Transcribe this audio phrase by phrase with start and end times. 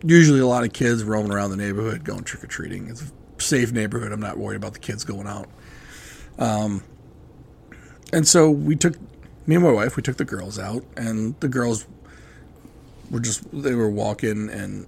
[0.04, 2.88] usually a lot of kids roaming around the neighborhood going trick or treating.
[2.88, 4.12] It's a safe neighborhood.
[4.12, 5.48] I'm not worried about the kids going out.
[6.38, 6.84] Um,
[8.12, 8.96] and so we took
[9.46, 9.96] me and my wife.
[9.96, 11.86] We took the girls out, and the girls
[13.12, 14.88] were just they were walking and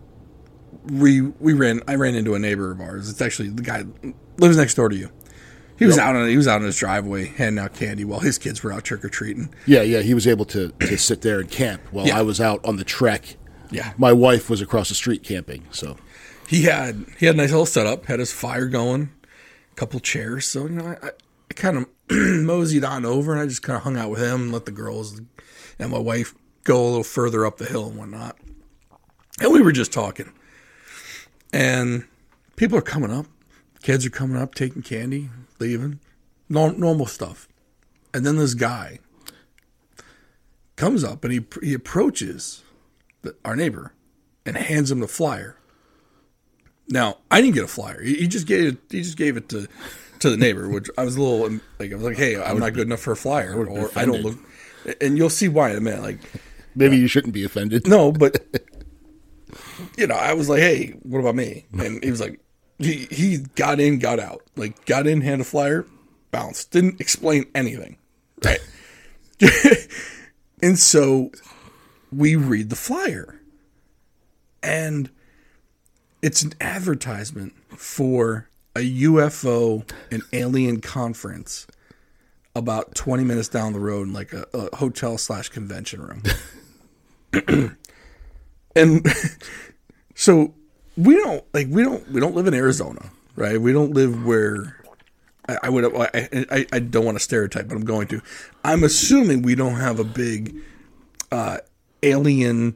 [0.85, 1.81] we we ran.
[1.87, 3.09] I ran into a neighbor of ours.
[3.09, 3.85] It's actually the guy
[4.37, 5.09] lives next door to you.
[5.77, 6.05] He was yep.
[6.05, 8.71] out on he was out in his driveway handing out candy while his kids were
[8.71, 9.53] out trick or treating.
[9.65, 12.19] Yeah, yeah, he was able to, to sit there and camp while yeah.
[12.19, 13.35] I was out on the trek.
[13.71, 15.65] Yeah, my wife was across the street camping.
[15.71, 15.97] So
[16.47, 19.09] he had he had a nice little setup, had his fire going,
[19.71, 20.45] a couple chairs.
[20.45, 23.83] So you know, I, I kind of moseyed on over and I just kind of
[23.83, 25.19] hung out with him and let the girls
[25.79, 28.37] and my wife go a little further up the hill and whatnot.
[29.39, 30.31] And we were just talking.
[31.53, 32.05] And
[32.55, 33.25] people are coming up.
[33.81, 35.99] Kids are coming up, taking candy, leaving.
[36.49, 37.47] normal stuff.
[38.13, 38.99] And then this guy
[40.75, 42.63] comes up and he, he approaches
[43.21, 43.93] the, our neighbor
[44.45, 45.57] and hands him the flyer.
[46.89, 48.01] Now, I didn't get a flyer.
[48.01, 49.67] He, he just gave it, he just gave it to
[50.21, 52.59] to the neighbor, which I was a little um, like I was like, "Hey, I'm
[52.59, 54.37] not good enough for a flyer," or I don't look.
[54.99, 56.01] And you'll see why in a minute.
[56.01, 56.19] Like,
[56.75, 57.87] maybe you shouldn't be offended.
[57.87, 58.45] No, but
[59.97, 61.65] you know, I was like, hey, what about me?
[61.77, 62.39] And he was like,
[62.79, 64.41] he, he got in, got out.
[64.55, 65.85] Like, got in, hand a flyer,
[66.31, 66.71] bounced.
[66.71, 67.97] Didn't explain anything.
[68.43, 68.59] Right.
[70.63, 71.31] and so
[72.11, 73.39] we read the flyer.
[74.63, 75.09] And
[76.21, 81.67] it's an advertisement for a UFO and alien conference
[82.55, 86.23] about 20 minutes down the road in like a, a hotel slash convention room.
[88.75, 89.05] and
[90.21, 90.53] so
[90.95, 93.59] we don't like we don't we don't live in Arizona, right?
[93.59, 94.77] We don't live where
[95.49, 98.21] I, I would I, I, I don't want to stereotype, but I'm going to.
[98.63, 100.55] I'm assuming we don't have a big
[101.31, 101.57] uh,
[102.03, 102.75] alien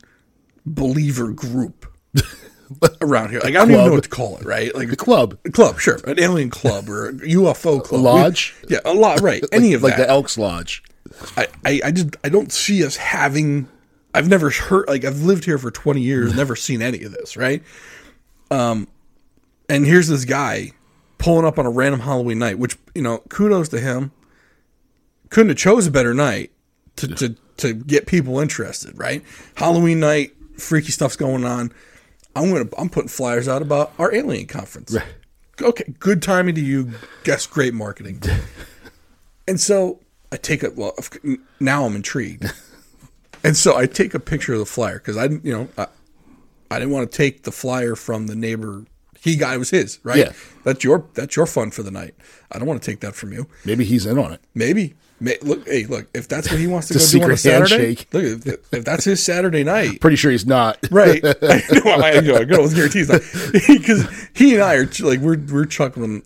[0.65, 1.85] believer group
[3.01, 3.41] around here.
[3.41, 4.73] Like I don't even know what to call it, right?
[4.73, 8.55] Like a club, a club, sure, an alien club or a UFO club, lodge.
[8.63, 9.43] We, yeah, a lot, right?
[9.51, 10.07] Any like, of like that.
[10.07, 10.83] the Elks Lodge.
[11.37, 13.67] I, I, I just I don't see us having
[14.15, 17.35] I've never heard like I've lived here for 20 years, never seen any of this,
[17.35, 17.61] right?
[18.49, 18.87] Um
[19.67, 20.71] and here's this guy
[21.17, 24.11] pulling up on a random Halloween night, which, you know, kudos to him.
[25.29, 26.51] Couldn't have chose a better night
[26.97, 29.23] to to to get people interested, right?
[29.55, 31.73] Halloween night, freaky stuff's going on.
[32.35, 34.93] I'm gonna I'm putting flyers out about our alien conference.
[34.93, 35.03] Right.
[35.61, 36.91] Okay, good timing to you.
[37.23, 38.21] Guess great marketing.
[39.47, 39.99] and so
[40.31, 40.75] I take it.
[40.75, 40.95] Well,
[41.59, 42.45] now I'm intrigued.
[43.45, 45.85] And so I take a picture of the flyer because I, you know, I,
[46.71, 48.85] I didn't want to take the flyer from the neighbor.
[49.19, 50.17] He got it was his, right?
[50.17, 50.31] Yeah.
[50.63, 52.15] That's your that's your fun for the night.
[52.51, 53.47] I don't want to take that from you.
[53.63, 54.41] Maybe he's in on it.
[54.55, 54.95] Maybe.
[55.19, 56.07] May, look, hey, look.
[56.15, 58.07] If that's what he wants to go do on a Saturday, handshake.
[58.13, 58.23] look.
[58.23, 60.79] If, if, that's his Saturday night, pretty sure he's not.
[60.91, 61.23] right?
[61.23, 61.91] I know.
[61.91, 62.35] I know.
[62.37, 62.67] I know.
[62.67, 63.07] Guarantees
[63.67, 66.23] because he and I are like we're we're chuckling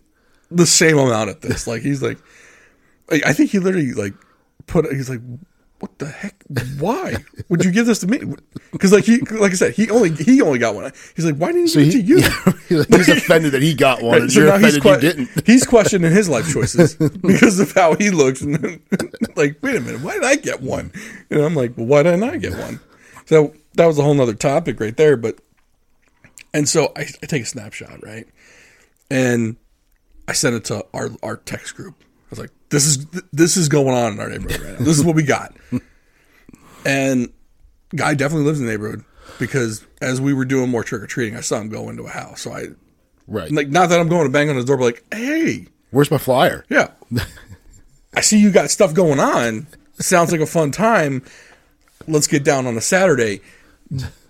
[0.50, 1.66] the same amount at this.
[1.66, 2.18] Like he's like,
[3.10, 4.14] I think he literally like
[4.66, 4.90] put.
[4.90, 5.20] He's like,
[5.80, 6.44] what the heck?
[6.78, 7.16] Why
[7.48, 8.20] would you give this to me?
[8.70, 10.92] Because like he, like I said, he only he only got one.
[11.16, 12.84] He's like, why didn't he so give he, it to you?
[12.98, 14.20] he's offended that he got one.
[14.20, 15.28] Right, so you're offended que- you didn't.
[15.46, 18.42] He's questioning his life choices because of how he looks.
[18.42, 18.82] And then,
[19.36, 20.92] like, wait a minute, why did I get one?
[21.30, 22.78] And I'm like, well, why didn't I get one?
[23.24, 25.16] So that was a whole nother topic right there.
[25.16, 25.38] But
[26.52, 28.26] and so I, I take a snapshot, right,
[29.10, 29.56] and
[30.28, 31.94] I send it to our our text group
[32.70, 34.84] this is this is going on in our neighborhood right now.
[34.84, 35.54] This is what we got.
[36.86, 37.28] and
[37.94, 39.04] guy definitely lives in the neighborhood
[39.38, 42.10] because as we were doing more trick or treating, I saw him go into a
[42.10, 42.42] house.
[42.42, 42.66] So I,
[43.26, 46.10] right, like not that I'm going to bang on his door, but like, hey, where's
[46.10, 46.64] my flyer?
[46.68, 46.90] Yeah,
[48.14, 49.66] I see you got stuff going on.
[49.94, 51.24] Sounds like a fun time.
[52.06, 53.40] Let's get down on a Saturday.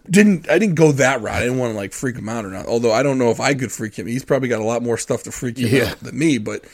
[0.08, 1.34] Didn't I didn't go that route.
[1.34, 2.66] I didn't want to like freak him out or not.
[2.66, 4.06] Although I don't know if I could freak him.
[4.06, 5.90] He's probably got a lot more stuff to freak him yeah.
[5.90, 6.38] out than me.
[6.38, 6.64] But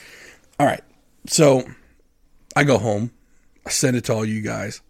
[0.59, 0.81] all right,
[1.27, 1.63] so
[2.55, 3.11] I go home,
[3.65, 4.81] I send it to all you guys.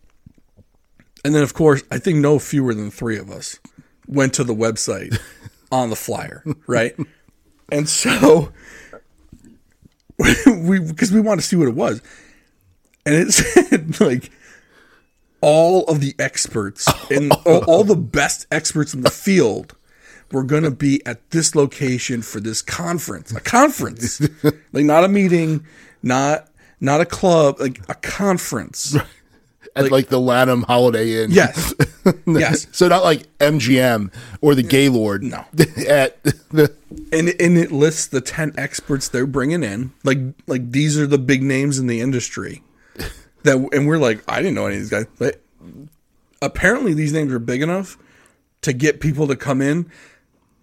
[1.26, 3.60] And then, of course, I think no fewer than three of us
[4.08, 5.20] went to the website
[5.72, 6.96] on the flyer, right?
[7.70, 8.54] And so
[10.48, 12.02] we because we wanted to see what it was,
[13.06, 14.32] and it said like
[15.42, 19.76] all of the experts and all, all the best experts in the field
[20.32, 24.22] were going to be at this location for this conference, a conference,
[24.72, 25.66] like not a meeting,
[26.08, 26.48] not
[26.80, 28.96] not a club, like a conference.
[29.76, 31.30] At like, the Lanham Holiday Inn.
[31.30, 31.72] Yes,
[32.26, 32.66] yes.
[32.72, 34.12] So not like MGM
[34.42, 35.22] or the Gaylord.
[35.22, 35.46] No.
[35.88, 36.74] At the
[37.12, 40.18] and and it lists the 10 experts they're bringing in like
[40.48, 42.64] like these are the big names in the industry
[43.44, 45.42] that and we're like i didn't know any of these guys but
[46.42, 47.98] apparently these names are big enough
[48.62, 49.90] to get people to come in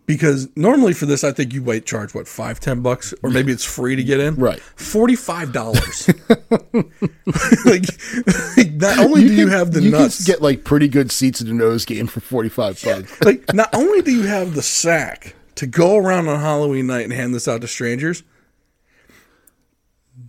[0.06, 3.52] because normally for this i think you might charge what five ten bucks or maybe
[3.52, 4.60] it's free to get in Right.
[4.76, 10.88] $45 like, like not only do you have the you nuts can get like pretty
[10.88, 13.20] good seats at a nose game for forty five bucks.
[13.22, 17.12] like not only do you have the sack to go around on Halloween night and
[17.12, 18.22] hand this out to strangers,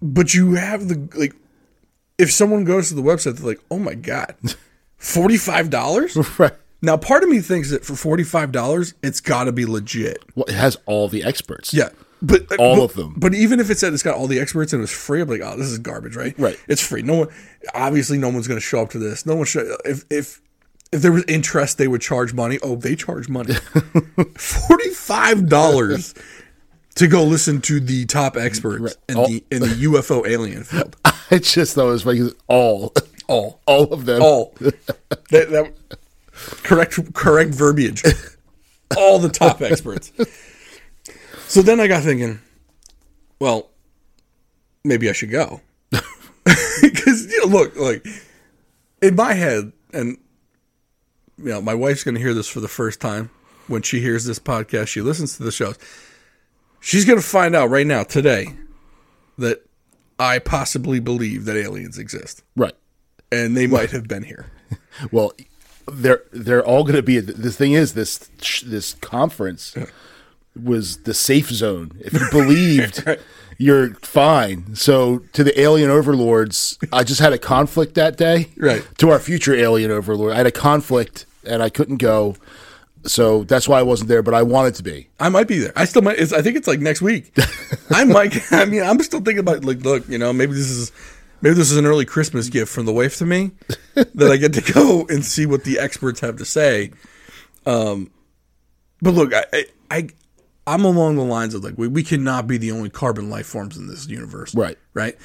[0.01, 1.33] but you have the like
[2.17, 4.35] if someone goes to the website, they're like, "Oh my god,
[4.97, 6.53] forty five dollars." Right.
[6.85, 10.19] Now, part of me thinks that for forty five dollars, it's got to be legit.
[10.35, 11.73] Well, it has all the experts.
[11.73, 11.89] Yeah,
[12.21, 13.15] but uh, All but- of them.
[13.17, 15.27] But even if it said it's got all the experts and it was free, I'm
[15.27, 16.37] like, oh, this is garbage, right?
[16.37, 16.59] Right.
[16.67, 17.01] It's free.
[17.01, 17.27] No one,
[17.73, 19.25] obviously, no one's going to show up to this.
[19.25, 19.67] No one should.
[19.83, 20.41] If if
[20.91, 22.59] if there was interest, they would charge money.
[22.61, 23.55] Oh, they charge money.
[24.37, 26.13] Forty five dollars
[26.95, 30.95] to go listen to the top experts in All- the in the UFO alien field.
[31.31, 32.93] I just thought it was like all,
[33.27, 34.21] All, all of them.
[34.21, 34.53] all.
[34.59, 34.75] that,
[35.31, 35.73] that
[36.63, 38.03] correct correct verbiage.
[38.97, 40.11] All the top experts.
[41.47, 42.39] So then I got thinking,
[43.39, 43.69] well,
[44.83, 45.61] maybe I should go
[46.81, 48.05] because you know, look, like
[49.01, 50.17] in my head, and
[51.37, 53.29] you know, my wife's going to hear this for the first time
[53.67, 54.87] when she hears this podcast.
[54.87, 55.77] She listens to the shows.
[56.79, 58.53] She's going to find out right now today
[59.39, 59.65] that
[60.19, 62.75] I possibly believe that aliens exist Right.
[63.31, 64.45] and they might have been here.
[65.11, 65.33] Well,
[65.87, 67.19] they're they're all going to be.
[67.19, 68.29] The thing is, this
[68.65, 69.75] this conference
[70.61, 71.91] was the safe zone.
[71.99, 73.03] If you believed,
[73.57, 74.75] you're fine.
[74.75, 78.49] So to the alien overlords, I just had a conflict that day.
[78.57, 78.85] Right.
[78.99, 82.35] To our future alien overlord, I had a conflict and I couldn't go.
[83.03, 85.09] So that's why I wasn't there, but I wanted to be.
[85.19, 85.73] I might be there.
[85.75, 86.17] I still might.
[86.17, 87.31] It's, I think it's like next week.
[87.91, 88.35] I might.
[88.51, 90.91] I mean, I'm still thinking about like, look, you know, maybe this is
[91.41, 93.51] maybe this is an early Christmas gift from the wife to me
[93.93, 96.91] that I get to go and see what the experts have to say.
[97.65, 98.11] Um,
[99.01, 100.09] but look, I, I,
[100.67, 103.77] I'm along the lines of like we, we cannot be the only carbon life forms
[103.77, 104.53] in this universe.
[104.55, 104.77] Right.
[104.93, 105.17] Right.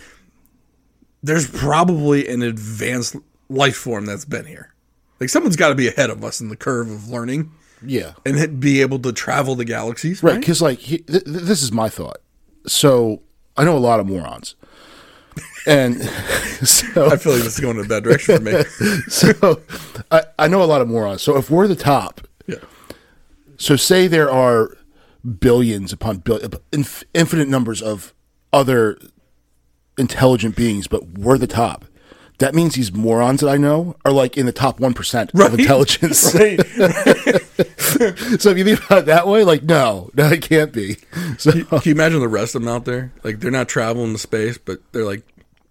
[1.23, 3.17] There's probably an advanced
[3.49, 4.73] life form that's been here.
[5.21, 7.51] Like someone's got to be ahead of us in the curve of learning
[7.83, 8.13] Yeah.
[8.25, 10.23] and be able to travel the galaxies.
[10.23, 10.41] Right, Right.
[10.41, 12.19] because like he, th- th- this is my thought.
[12.67, 13.21] So
[13.57, 14.55] I know a lot of morons,
[15.67, 16.01] and
[16.63, 18.63] so I feel like this is going in a bad direction for me.
[19.09, 19.61] so
[20.11, 21.23] I, I know a lot of morons.
[21.23, 22.57] So if we're the top, Yeah.
[23.57, 24.77] so say there are
[25.39, 28.15] billions upon billion, inf- infinite numbers of
[28.53, 28.99] other
[29.99, 31.85] intelligent beings, but we're the top.
[32.41, 35.53] That means these morons that I know are like in the top one percent Right.
[35.53, 36.35] of intelligence.
[36.41, 36.59] Right.
[38.41, 40.97] so if you think about it that way, like no, no, it can't be.
[41.39, 43.13] So Can you imagine the rest of them out there?
[43.23, 45.23] Like they're not traveling to space, but they're like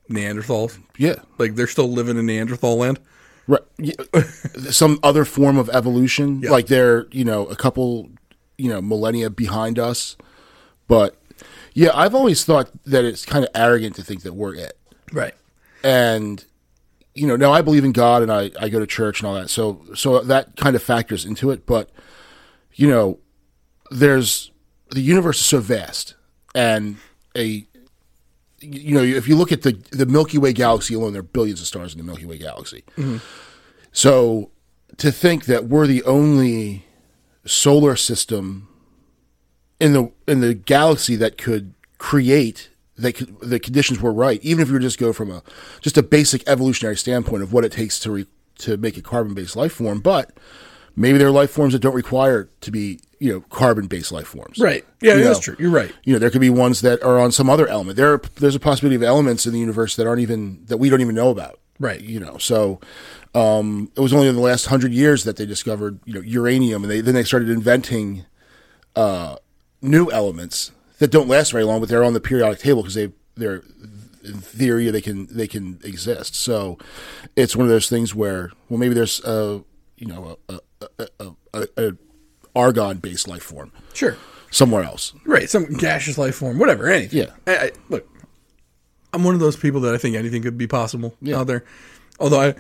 [0.10, 0.79] Neanderthals.
[0.98, 3.00] yeah, Like they're still living in Neanderthal land.
[3.48, 3.62] Right.
[4.70, 6.51] Some other form of evolution, Yeah.
[6.51, 8.10] like they're you know a couple
[8.58, 10.17] you know millennia behind us,
[10.88, 11.15] but
[11.74, 14.77] yeah, I've always thought that it's kind of arrogant to think that we're it,
[15.12, 15.34] Right.
[15.84, 16.44] and
[17.16, 19.36] you know now I believe in God and I I go to church and all
[19.36, 21.89] that, so so that kind of factors into it, but
[22.74, 23.20] you know
[23.92, 24.51] there's
[24.92, 26.16] the universe is so vast
[26.56, 26.98] and
[27.36, 27.66] a
[28.60, 31.62] you know if you look at the the Milky Way galaxy alone there are billions
[31.62, 32.84] of stars in the Milky Way galaxy.
[32.98, 33.18] Mm-hmm.
[33.92, 34.51] So
[34.98, 36.86] to think that we're the only
[37.46, 38.68] solar system
[39.80, 42.69] in the in the galaxy that could create
[43.13, 45.44] could, the conditions were right, even if you were just go from a
[45.82, 48.25] just a basic evolutionary standpoint of what it takes to re,
[48.60, 50.38] to make a carbon based life form, but
[50.96, 54.27] maybe there are life forms that don't require to be you know carbon based life
[54.27, 54.60] forms.
[54.60, 54.86] Right.
[55.01, 55.56] Yeah, You that's know, true.
[55.60, 55.91] You're right.
[56.03, 57.98] You know, there could be ones that are on some other element.
[57.98, 60.89] There, are, there's a possibility of elements in the universe that aren't even that we
[60.89, 61.60] don't even know about.
[61.79, 62.01] Right.
[62.01, 62.79] You know, so
[63.34, 66.84] um, it was only in the last hundred years that they discovered you know uranium,
[66.84, 68.25] and they then they started inventing
[68.96, 69.38] uh,
[69.82, 73.12] new elements that don't last very long, but they're on the periodic table because they
[73.36, 73.63] they're
[74.24, 76.36] in theory they can they can exist.
[76.36, 76.77] So
[77.36, 79.63] it's one of those things where well maybe there's a
[79.98, 80.88] you know a, a,
[81.20, 81.91] a, a, a
[82.56, 83.72] argon based life form.
[83.94, 84.18] Sure.
[84.51, 85.13] somewhere else.
[85.25, 87.20] right, some gaseous life form, whatever, anything.
[87.20, 87.32] Yeah.
[87.48, 88.08] I, I, look,
[89.13, 91.38] I'm one of those people that I think anything could be possible Yeah.
[91.39, 91.63] out there.
[92.20, 92.56] Although I,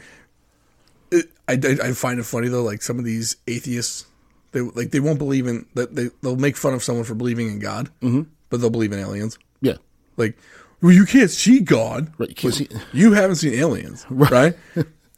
[1.11, 4.05] I, I, I find it funny though, like some of these atheists,
[4.51, 7.47] they like they won't believe in that they they'll make fun of someone for believing
[7.49, 8.23] in God, mm-hmm.
[8.49, 9.37] but they'll believe in aliens.
[9.61, 9.77] Yeah.
[10.17, 10.37] Like,
[10.81, 12.11] well, you can't see God.
[12.17, 12.29] Right.
[12.29, 14.55] You can't see- You haven't seen aliens, right?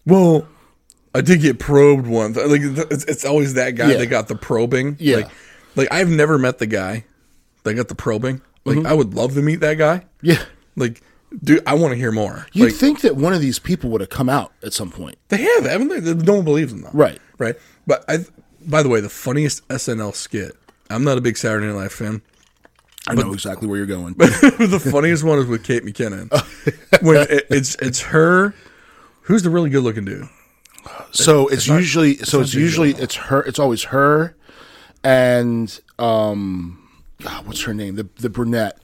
[0.05, 0.47] well,
[1.13, 2.37] I did get probed once.
[2.37, 3.97] Like, it's, it's always that guy Yeah.
[3.97, 4.97] that got the probing.
[4.99, 5.17] Yeah.
[5.17, 5.31] Like,
[5.75, 7.05] like I've never met the guy
[7.63, 8.41] that got the probing.
[8.65, 8.87] Like, Mm-hmm.
[8.87, 10.05] I would love to meet that guy.
[10.21, 10.43] Yeah.
[10.75, 11.01] Like,
[11.43, 12.45] dude, I want to hear more.
[12.53, 15.17] You'd like, think that one of these people would have come out at some point.
[15.29, 16.13] they have, haven't they?
[16.13, 16.91] No one believes them, though.
[16.93, 17.19] Right.
[17.39, 17.55] Right.
[17.87, 18.19] But I,
[18.67, 20.55] by the way, the funniest SNL skit.
[20.89, 22.21] I'm not a big Saturday Night Live fan.
[23.07, 24.13] I know exactly where you're going.
[24.13, 26.29] But the funniest one is with Kate McKinnon.
[27.01, 28.53] when it, it's it's her.
[29.23, 30.27] Who's the really good looking dude?
[31.11, 34.35] so it's, usually so it's usually it's her it's always her
[35.03, 36.89] and um
[37.21, 37.95] God, what's her name?
[37.95, 38.79] The the brunette.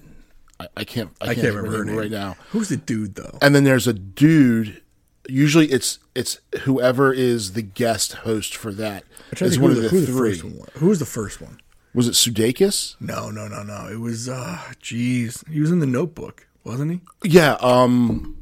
[0.59, 2.35] I, I can't I, I can't remember her name right now.
[2.51, 3.37] Who's the dude though?
[3.41, 4.81] And then there's a dude
[5.27, 9.03] usually it's it's whoever is the guest host for that.
[9.39, 10.31] Is one of the, who three.
[10.31, 10.69] first one was.
[10.75, 11.59] Who was the first one?
[11.93, 12.95] Was it Sudeikis?
[12.99, 13.87] No, no, no, no.
[13.91, 14.29] It was.
[14.29, 17.01] uh Jeez, he was in the Notebook, wasn't he?
[17.23, 18.37] Yeah, um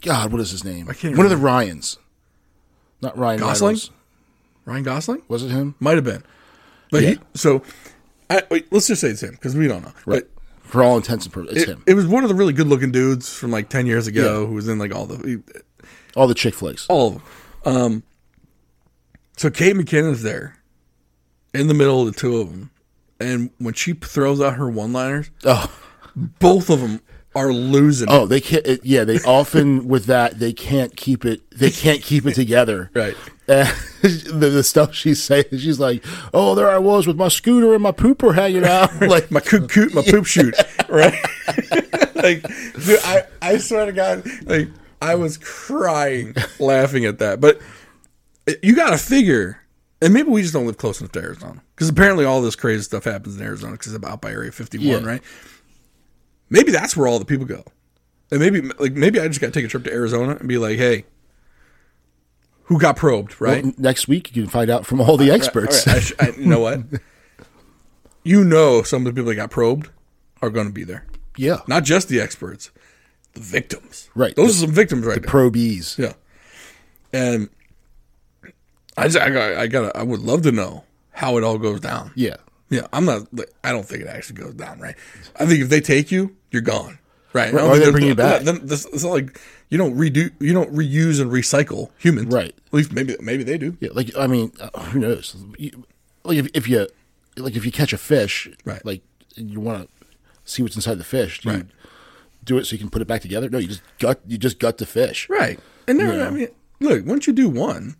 [0.00, 0.88] God, what is his name?
[0.90, 1.98] I can't One of the Ryans.
[3.00, 3.68] Not Ryan Gosling?
[3.68, 3.90] Reynolds.
[4.64, 5.74] Ryan Gosling Was it him?
[5.80, 6.22] might have been,
[6.90, 7.10] but Yeah.
[7.10, 7.18] he.
[7.34, 7.62] So,
[8.30, 9.92] I, wait, let's just say it's him because we don't know.
[10.06, 10.24] Right.
[10.62, 11.82] For all intents and purposes, it's It, him.
[11.86, 14.54] it was one of the really good looking dudes from like ten years ago who
[14.54, 15.42] was in like all the
[16.16, 16.86] all the chick flicks.
[16.88, 17.22] all of them.
[17.76, 18.02] Um,
[19.36, 20.56] so Kate McKinnon's there
[21.52, 22.70] in the middle of the two of them,
[23.20, 25.70] and when she throws out her one liners, Oh.
[26.14, 27.00] both of them
[27.34, 28.08] are losing.
[28.08, 28.12] it.
[28.12, 28.64] Oh, they can't.
[28.66, 31.40] It, yeah, they often with that they can't keep it.
[31.50, 32.90] They can't keep it together.
[32.94, 33.16] Right.
[33.46, 33.68] And
[34.02, 36.02] the, the stuff she's saying, she's like,
[36.32, 39.68] "Oh, there I was with my scooter and my pooper hanging out." like, my coot
[39.68, 40.54] coot, my poop shoot,
[40.88, 41.12] right?
[42.14, 42.42] like,
[42.86, 44.68] dude, I, I swear to God, like,
[45.04, 47.40] I was crying laughing at that.
[47.40, 47.60] But
[48.62, 49.60] you got to figure,
[50.02, 52.82] and maybe we just don't live close enough to Arizona because apparently all this crazy
[52.82, 55.06] stuff happens in Arizona because it's out by Area 51, Yeah.
[55.08, 55.22] right?
[56.50, 57.64] Maybe that's where all the people go,
[58.30, 60.58] and maybe like maybe I just got to take a trip to Arizona and be
[60.58, 61.04] like, hey.
[62.68, 63.62] Who got probed, right?
[63.62, 65.86] well, next week you can find out from all the experts.
[65.86, 66.80] All right, I sh- I- you know what?
[68.22, 69.90] you know, some of the people that got probed
[70.40, 71.04] are going to be there.
[71.36, 72.70] yeah, Not just the experts,
[73.34, 74.08] the victims.
[74.14, 74.34] Right.
[74.36, 75.30] Those are some victims right there.
[75.30, 75.96] probees.
[75.98, 76.12] yeah.
[77.12, 77.48] And
[78.96, 81.80] I just, I got, I got, I would love to know how it all goes
[81.80, 82.12] down.
[82.16, 82.36] Yeah,
[82.70, 82.86] Yeah.
[82.92, 83.26] I'm not,
[83.62, 84.96] I don't think it actually goes down, right?
[85.38, 86.98] I think if they take you, you're gone.
[87.32, 87.52] Right.
[87.54, 88.42] I Or they bring you back.
[88.42, 92.32] Then this, it's not like you don't redo, you don't reuse and recycle humans.
[92.32, 92.54] Right.
[92.66, 93.76] At least maybe, maybe they do.
[93.80, 93.90] yeah.
[93.92, 95.34] Like I mean, uh, who knows?
[96.24, 96.86] Like if, if you
[97.36, 98.84] like if you catch a fish, Right.
[98.86, 99.02] Like
[99.34, 100.06] you want to
[100.44, 101.40] see what's inside the fish.
[101.40, 101.58] Do Right.
[101.58, 101.66] you
[102.44, 103.48] do it so you can put it back together?
[103.48, 104.20] No, you just gut.
[104.26, 105.28] You just gut the fish.
[105.28, 105.58] Right.
[105.88, 106.48] And then, I mean,
[106.80, 107.96] look, once you do one,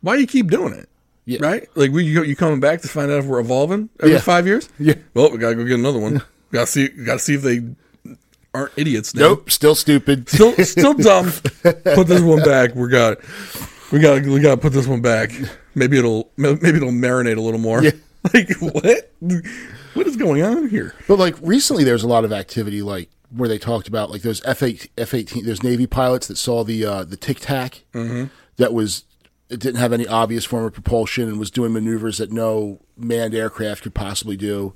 [0.00, 0.88] why you keep doing it?
[1.24, 1.38] Yeah.
[1.40, 1.68] Right?
[1.76, 4.20] Like, we, you, you coming back to find out if we're evolving every Yeah.
[4.20, 4.68] five years?
[4.78, 4.94] Yeah.
[5.14, 6.22] Well, we gotta go get another one.
[6.52, 7.62] gotta see, gotta see if they
[8.54, 9.14] aren't idiots.
[9.14, 9.20] Now.
[9.28, 10.28] Nope, still stupid.
[10.28, 11.30] Still, still dumb.
[11.62, 12.74] Put this one back.
[12.74, 13.18] We got,
[13.92, 15.30] we got, we got to put this one back.
[15.74, 17.82] Maybe it'll, maybe it'll marinate a little more.
[17.82, 17.92] Yeah.
[18.32, 19.10] Like what?
[19.94, 20.94] What is going on here?
[21.08, 24.42] But like recently, there's a lot of activity, like where they talked about like those
[24.44, 27.84] F eight F eighteen, those Navy pilots that saw the uh, the Tic Tac
[28.56, 29.04] that was
[29.48, 33.34] it didn't have any obvious form of propulsion and was doing maneuvers that no manned
[33.34, 34.72] aircraft could possibly do.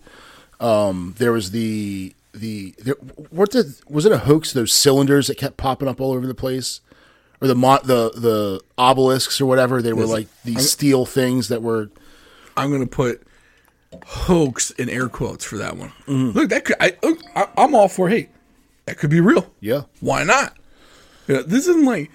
[0.61, 2.95] Um, there was the the there,
[3.31, 4.53] what did was it a hoax?
[4.53, 6.81] Those cylinders that kept popping up all over the place,
[7.41, 9.81] or the mo- the the obelisks or whatever.
[9.83, 11.91] They were like these steel things that were
[12.57, 13.27] I'm gonna put
[14.05, 15.91] hoax in air quotes for that one.
[16.07, 16.39] Mm-hmm.
[16.39, 16.97] Look, that could I,
[17.35, 18.09] I I'm all for.
[18.09, 18.29] Hey,
[18.87, 19.53] that could be real.
[19.61, 20.57] yeah Why not?
[21.29, 22.11] You know, this isn't like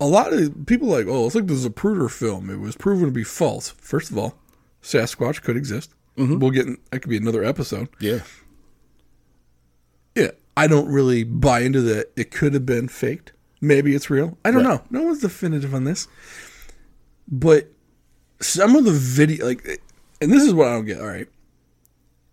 [0.00, 2.50] a lot of people like, oh, it's like the Zapruder film.
[2.50, 3.70] It was proven to be false.
[3.70, 4.36] First of all,
[4.82, 5.94] Sasquatch could exist.
[6.16, 6.38] Mm-hmm.
[6.38, 7.88] We'll get in, that could be another episode.
[8.00, 8.20] yeah
[10.14, 12.12] Yeah, I don't really buy into that.
[12.16, 13.32] It could have been faked.
[13.60, 14.36] Maybe it's real.
[14.44, 14.74] I don't Right.
[14.74, 14.82] know.
[14.90, 16.06] No one's definitive on this.
[17.26, 17.70] But
[18.40, 19.80] some of the video, like,
[20.20, 21.00] and this is what I don't get.
[21.00, 21.26] All right,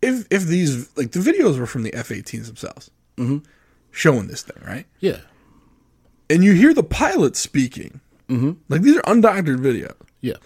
[0.01, 2.91] if if these like the videos were from the F-18s themselves,
[3.91, 4.85] showing this thing, right?
[4.99, 5.17] yeah
[6.29, 7.99] and you hear the pilot speaking.
[8.29, 8.51] Mm-hmm.
[8.69, 9.95] Like these are undoctored videos.
[10.21, 10.37] yeah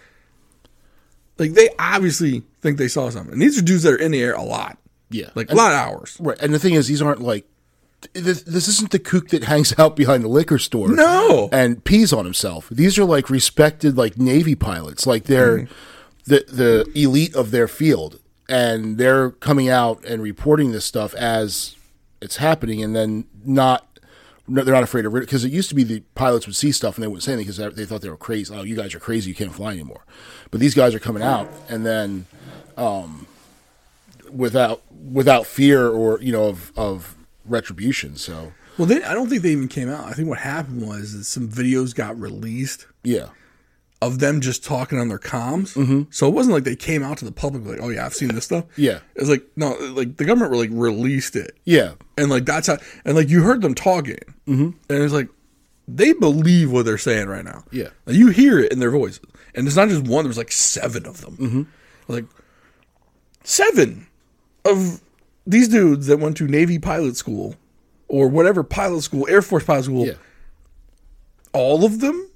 [1.37, 3.33] Like they obviously think they saw something.
[3.33, 4.77] And these are dudes that are in the air a lot,
[5.11, 6.17] yeah like a lot of hours.
[6.19, 7.45] Right, and the thing is, these aren't like
[8.13, 10.89] this, this isn't the kook that hangs out behind the liquor store.
[10.89, 11.49] No.
[11.51, 12.67] and pees on himself.
[12.69, 15.73] These are like respected like Navy pilots, like they're Mm-hmm.
[16.31, 16.45] the
[16.95, 18.19] the elite of their field.
[18.49, 21.75] and they're coming out and reporting this stuff as
[22.25, 23.87] it's happening, and then not.
[24.47, 26.71] No, they're not afraid of it because it used to be the pilots would see
[26.71, 28.53] stuff and they wouldn't say anything because they thought they were crazy.
[28.53, 29.29] Oh, you guys are crazy!
[29.29, 30.05] You can't fly anymore.
[30.51, 32.27] But these guys are coming out and then
[32.77, 33.25] um,
[34.31, 37.15] without without fear or you know of of
[37.45, 38.17] retribution.
[38.17, 40.05] So Well, they, I don't think they even came out.
[40.05, 43.29] I think what happened was that some videos got released yeah,
[44.05, 45.75] of them just talking on their comms.
[45.75, 46.03] Mm-hmm.
[46.11, 48.29] So it wasn't like they came out to the public like, "Oh yeah, I've seen
[48.29, 48.99] this stuff." Yeah.
[49.15, 53.15] it's like no, like the government like released it, yeah, and like that's how, and
[53.15, 54.69] like you heard them talking, mm-hmm.
[54.89, 55.29] and it's like
[55.87, 57.63] they believe what they're saying right now.
[57.71, 57.89] Yeah.
[58.05, 59.21] Like, you hear it in their voices,
[59.53, 60.25] and it's not just one.
[60.25, 61.37] There's like seven of them.
[61.37, 61.61] Mm-hmm.
[62.07, 62.25] Like
[63.43, 64.07] seven
[64.63, 65.01] of
[65.45, 67.55] these dudes that went to Navy pilot school
[68.07, 70.07] or whatever pilot school, Air Force pilot school.
[70.07, 70.13] yeah.
[71.53, 72.29] All of them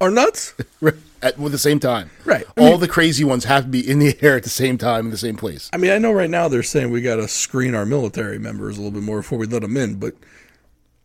[0.00, 0.54] are nuts.
[1.22, 2.44] At the same time, Right.
[2.58, 4.76] I All mean- the crazy ones have to be in the air at the same
[4.76, 5.70] time in the same place.
[5.72, 8.76] I mean, I know right now they're saying we got to screen our military members
[8.76, 10.12] a little bit more before we let them in, but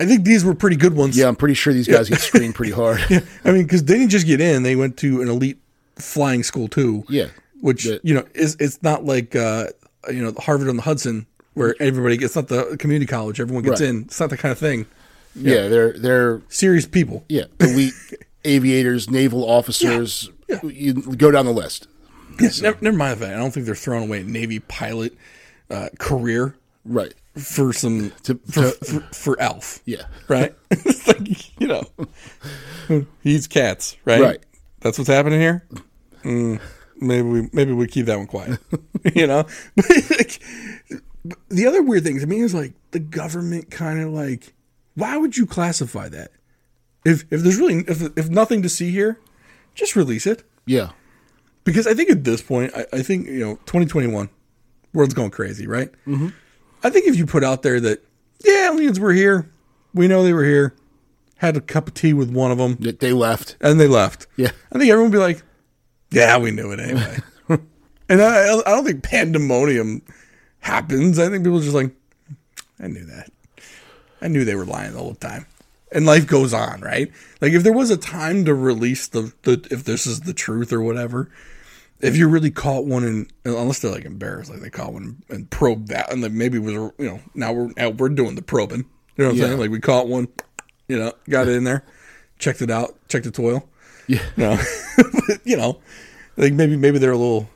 [0.02, 1.18] I think these were pretty good ones.
[1.18, 3.00] Yeah, I'm pretty sure these guys get screened pretty hard.
[3.46, 5.58] I mean, because they didn't just get in; they went to an elite
[5.96, 7.06] flying school too.
[7.08, 7.28] Yeah.
[7.62, 9.68] which you know is it's not like uh,
[10.12, 13.80] you know Harvard on the Hudson where everybody gets not the community college everyone gets
[13.80, 13.90] Right.
[13.90, 14.02] in.
[14.04, 14.86] It's not the kind of thing.
[15.34, 17.24] Yeah, they're they're Serious people.
[17.30, 17.94] yeah elite
[18.50, 20.30] aviators, naval officers.
[20.48, 20.60] Yeah.
[20.64, 21.88] You go down the list.
[22.62, 23.34] Never, never mind that.
[23.34, 25.14] I don't think they're throwing away a Navy pilot
[25.70, 27.14] uh, career Right.
[27.36, 29.82] for some To- for, to- for, for Elf.
[29.86, 30.04] Yeah.
[30.28, 30.56] right?
[30.72, 34.22] it's like you know, he's cats, right?
[34.22, 34.40] Right.
[34.80, 35.64] That's what's happening here.
[36.24, 36.60] Mm,
[37.00, 38.60] maybe we maybe we keep that one quiet.
[39.16, 39.46] you know,
[39.78, 40.42] Like,
[41.50, 44.54] the other weird thing to me is like the government kind of like,
[44.96, 46.32] why would you classify that?
[47.06, 49.20] If if there's really if if nothing to see here,
[49.76, 50.44] just release it.
[50.66, 50.90] Yeah.
[51.64, 54.30] Because I think at this point, I, I think you know, 2021,
[54.94, 55.92] world's going crazy, right?
[56.08, 56.30] Mm-hmm.
[56.84, 58.04] I think if you put out there that
[58.44, 59.50] yeah, aliens were here,
[59.94, 60.76] we know they were here,
[61.38, 63.56] had a cup of tea with one of them, They- They left.
[63.62, 64.28] and they left.
[64.38, 64.52] Yeah.
[64.72, 65.44] I think everyone would be like,
[66.12, 67.18] yeah, we knew it anyway.
[68.10, 70.02] and I, I don't think pandemonium
[70.60, 71.20] happens.
[71.20, 71.92] I think people are just like,
[72.80, 73.30] I knew that.
[74.22, 75.46] I knew they were lying the whole time.
[75.92, 77.12] And life goes on, right?
[77.42, 80.72] Like if there was a time to release the, the if this is the truth
[80.72, 81.32] or whatever,
[82.00, 85.50] if you really caught one and unless they're like embarrassed, like they caught one and
[85.50, 88.42] probed that, and then maybe it was you know now we're now we're doing the
[88.44, 88.86] probing.
[89.18, 89.46] You know what I'm Yeah.
[89.48, 89.60] saying?
[89.60, 90.28] Like we caught one,
[90.88, 91.84] you know, got it in there,
[92.38, 93.68] checked it out, checked the toil.
[94.08, 94.22] Yeah.
[94.38, 94.60] No,
[95.44, 95.80] you know,
[96.38, 97.50] like maybe maybe they're a little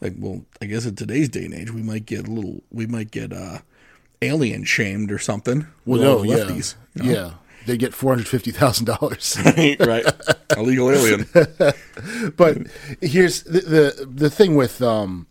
[0.00, 2.86] like well, I guess in today's day and age, we might get a little, we
[2.86, 3.58] might get uh
[4.22, 5.66] alien shamed or something.
[5.84, 7.12] Well, no, yeah, lefties, you know?
[7.12, 7.30] yeah.
[7.66, 9.38] They get four hundred fifty thousand dollars.
[9.80, 10.06] right,
[10.56, 11.26] illegal alien.
[12.36, 12.58] but
[13.00, 15.26] here's the, the the thing with um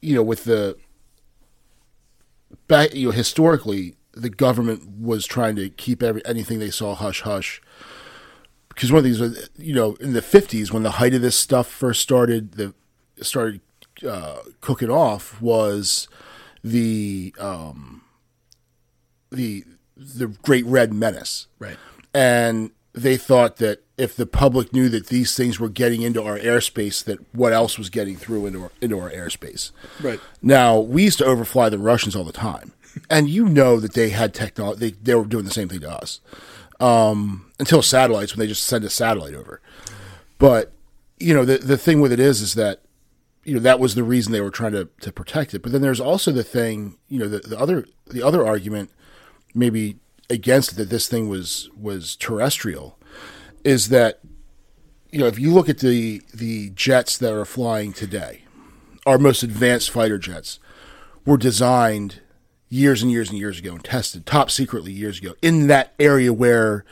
[0.00, 0.76] you know with the
[2.68, 7.22] back you know historically the government was trying to keep every anything they saw hush
[7.22, 7.62] hush
[8.68, 11.36] because one of these was you know in the 50s when the height of this
[11.36, 12.74] stuff first started the
[13.20, 13.60] started
[14.06, 16.08] uh, cooking off was
[16.64, 18.02] the um
[19.30, 19.64] the
[19.96, 21.76] the great red menace Right.
[22.14, 26.38] and they thought that if the public knew that these things were getting into our
[26.38, 29.70] airspace, that what else was getting through into our, into our airspace.
[30.02, 30.20] Right.
[30.42, 32.72] Now we used to overfly the Russians all the time,
[33.08, 34.90] and you know that they had technology.
[34.90, 36.20] They, they were doing the same thing to us
[36.80, 39.60] um, until satellites when they just send a satellite over.
[40.38, 40.72] But
[41.18, 42.80] you know the the thing with it is is that
[43.44, 45.62] you know that was the reason they were trying to to protect it.
[45.62, 48.90] But then there's also the thing you know the, the other the other argument
[49.54, 49.96] maybe
[50.30, 52.98] against that this thing was was terrestrial
[53.64, 54.20] is that
[55.10, 58.42] you know if you look at the the jets that are flying today
[59.06, 60.58] our most advanced fighter jets
[61.26, 62.20] were designed
[62.68, 66.32] years and years and years ago and tested top secretly years ago in that area
[66.32, 66.84] where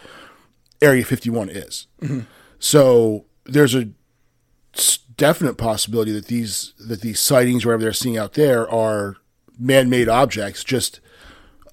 [0.82, 1.86] area 51 is.
[2.02, 2.20] Mm-hmm.
[2.58, 3.88] So there's a
[5.16, 9.16] definite possibility that these that these sightings wherever they're seeing out there are
[9.58, 11.00] man-made objects just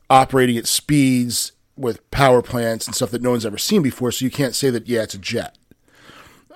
[0.10, 4.12] operating at speeds with power plants and stuff that no one's ever seen before.
[4.12, 5.58] So you can't say that yeah, it's a jet.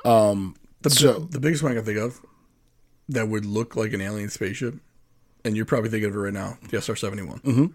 [0.04, 0.54] The,
[0.90, 2.20] So- the biggest one I can think of
[3.10, 4.76] that would look like an alien spaceship,
[5.46, 7.40] and you're probably thinking of it right now, the SR seventy one.
[7.40, 7.66] Mm-hmm.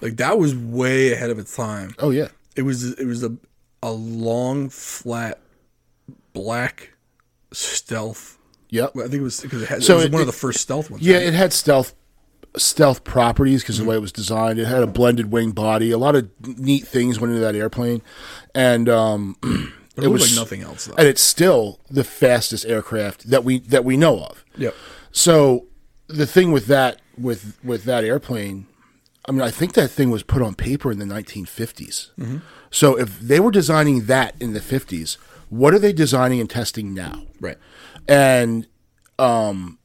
[0.00, 1.94] Like that was way ahead of its time.
[1.98, 3.34] Oh yeah, It was it was a
[3.82, 5.40] a long flat
[6.32, 6.92] black
[7.52, 8.38] stealth.
[8.68, 8.90] yep.
[8.96, 10.60] I think it was because it, had, So it was it- one of the first
[10.60, 11.02] stealth ones.
[11.02, 11.26] Yeah, right?
[11.26, 11.94] it had stealth
[12.58, 14.58] stealth properties because of the way it was designed.
[14.58, 15.90] It had a blended wing body.
[15.90, 18.02] A lot of neat things went into that airplane,
[18.54, 19.36] and um,
[19.98, 20.94] But it, was like nothing else though.
[20.96, 24.44] and it's still the fastest aircraft that we that we know of.
[24.56, 24.74] Yep.
[25.10, 25.66] So
[26.06, 28.68] the thing with that with with that airplane,
[29.28, 32.40] I mean, I think that thing was put on paper in the 1950s.
[32.70, 35.16] So if they were designing that in the 50s,
[35.48, 37.22] what are they designing and testing now?
[37.40, 37.56] Right.
[38.06, 38.68] And
[39.18, 39.77] um,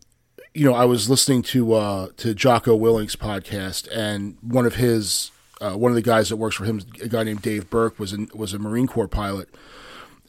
[0.54, 5.32] you know, I was listening to uh, to Jocko Willink's podcast, and one of his
[5.62, 8.13] uh, one of the guys that works for him, a guy named Dave Berke, was
[8.13, 9.50] an, was a Marine Corps pilot,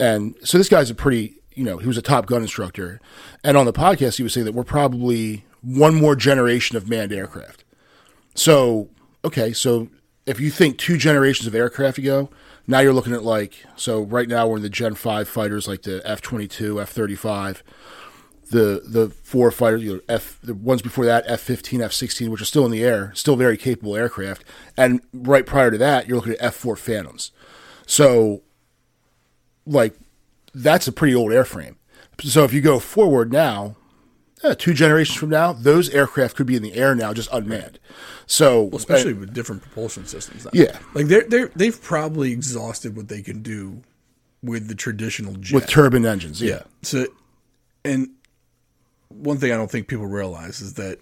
[0.01, 3.01] and so this guy's a pretty you know he was a Top Gun instructor,
[3.43, 7.13] and on the podcast he was saying that we're probably one more generation of manned
[7.13, 7.65] aircraft.
[8.35, 8.89] So
[9.25, 9.89] okay, so
[10.25, 12.31] if you think two generations of aircraft ago,
[12.67, 15.83] now you're looking at like so right now we're in the Gen Five fighters like
[15.83, 17.63] the F twenty two, F thirty five
[18.55, 22.31] the the four fighters, you know, F the ones before that, F fifteen, F sixteen,
[22.31, 24.45] which are still in the air, still very capable aircraft,
[24.77, 27.33] and right prior to that, you're looking at F four Phantoms.
[27.87, 28.43] So,
[29.67, 29.95] like,
[30.55, 31.75] that's a pretty old airframe.
[32.23, 33.77] So if you go forward now,
[34.45, 37.81] eh, two generations from now, those aircraft could be in the air now, just unmanned.
[38.27, 40.45] So, Especially with different propulsion systems.
[40.45, 40.53] Now.
[40.55, 40.79] Yeah.
[40.95, 43.83] Like they're they're they've probably exhausted what they can do
[44.43, 45.55] with the traditional jet.
[45.55, 46.63] with turbine engines, yeah, Yeah.
[46.83, 47.07] So,
[47.85, 48.11] and
[49.09, 50.99] one thing I don't think people realize is that,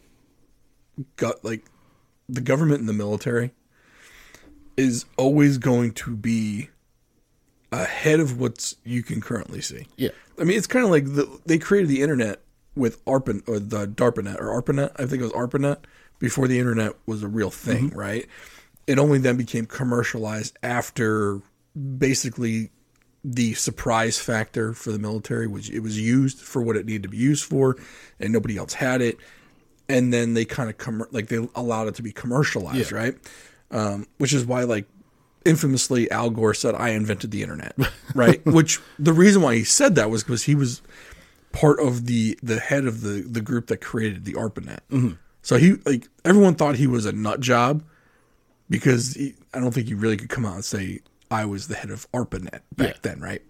[1.17, 1.65] got like,
[2.29, 3.53] the government and the military
[4.77, 6.71] is always going to be
[7.71, 9.87] ahead of what you can currently see.
[9.97, 12.41] yeah, I mean, it's kind of like the, they created the internet
[12.75, 14.93] with ARPAN or the DARPANET or ARPANET.
[14.97, 15.79] I think it was ARPANET
[16.19, 17.99] before the internet was a real thing, mm-hmm.
[17.99, 18.27] right?
[18.87, 21.41] It only then became commercialized after
[21.99, 22.71] basically
[23.25, 27.09] the surprise factor for the military was it was used for what it needed to
[27.09, 27.77] be used for,
[28.19, 29.19] and nobody else had it.
[29.89, 33.15] And then they kind of com- like they allowed it to be commercialized, right?
[33.71, 34.87] Um, which is why like
[35.45, 37.77] infamously Al Gore said, "I invented the internet,"
[38.15, 38.45] right?
[38.47, 40.83] Which the reason why he said that was because he was
[41.53, 44.81] part of the the head of the the group that created the ARPANET.
[45.43, 47.85] So he like everyone thought he was a nut job
[48.71, 51.01] because he, I don't think he really could come out and say
[51.33, 52.99] I was the head of ARPANET back Yeah.
[53.03, 53.43] then, right?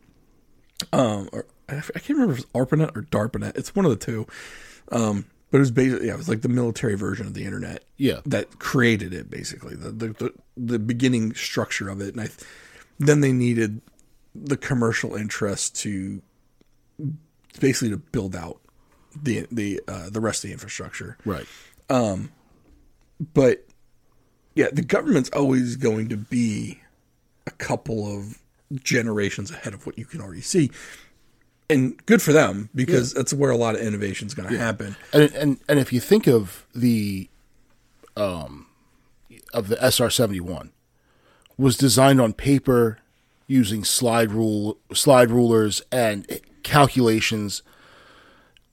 [0.92, 3.56] Um, or I can't remember if it was ARPANET or DARPANET.
[3.56, 4.26] It's one of the two.
[4.90, 7.84] Um, but it was basically yeah, it was like the military version of the internet
[7.98, 12.26] yeah, that created it basically the the, the, the beginning structure of it and I
[12.26, 12.40] th-
[12.98, 13.80] then they needed
[14.34, 16.22] the commercial interest to
[17.60, 18.60] basically to build out
[19.20, 21.46] the the uh, the rest of the infrastructure right,
[21.90, 22.30] Um,
[23.34, 23.66] but
[24.54, 26.80] yeah the government's always going to be
[27.46, 28.38] a couple of
[28.82, 30.70] generations ahead of what you can already see.
[31.68, 34.96] And good for them because that's where a lot of innovation is going to happen.
[35.12, 37.30] And and and if you think of the
[38.16, 38.66] um
[39.54, 40.72] of the SR seventy one
[41.56, 42.98] was designed on paper
[43.46, 46.26] using slide rule slide rulers and
[46.62, 47.62] calculations.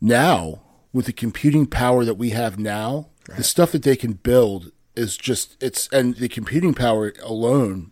[0.02, 4.72] Now with the computing power that we have now the stuff that they can build
[4.96, 7.92] is just it's and the computing power alone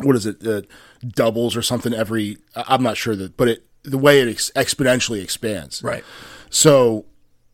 [0.00, 0.62] what is it uh,
[1.06, 5.22] doubles or something every i'm not sure that but it the way it ex- exponentially
[5.22, 5.80] expands.
[5.80, 6.02] Right.
[6.50, 7.04] So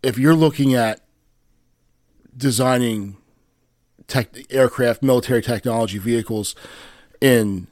[0.02, 1.02] if you're looking at
[2.36, 3.16] designing
[4.06, 6.54] tech, aircraft, military technology vehicles
[7.20, 7.66] in,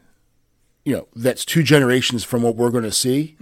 [0.85, 3.37] you know, that's two generations from what we're going to see,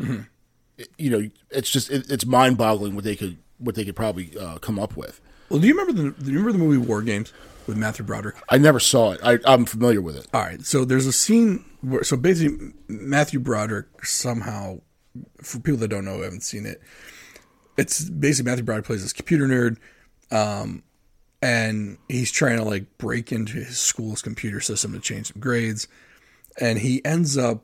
[0.79, 3.97] it- you know, it's just, it, it's mind boggling what they could, what they could
[3.97, 5.21] probably uh, come up with.
[5.51, 7.33] well do you remember the do you remember the movie war games
[7.69, 9.21] with matthew broderick I never saw it.
[9.23, 10.27] I, I'm familiar with it.
[10.33, 14.81] All right, so there's a scene where so basically Matthew Broderick somehow,
[15.43, 16.81] for people that don't know, who haven't seen it,
[17.77, 19.77] it's basically Matthew Broderick plays this computer nerd,
[20.35, 20.83] um,
[21.43, 25.87] and he's trying to like break into his school's computer system to change some grades,
[26.61, 27.63] and he ends up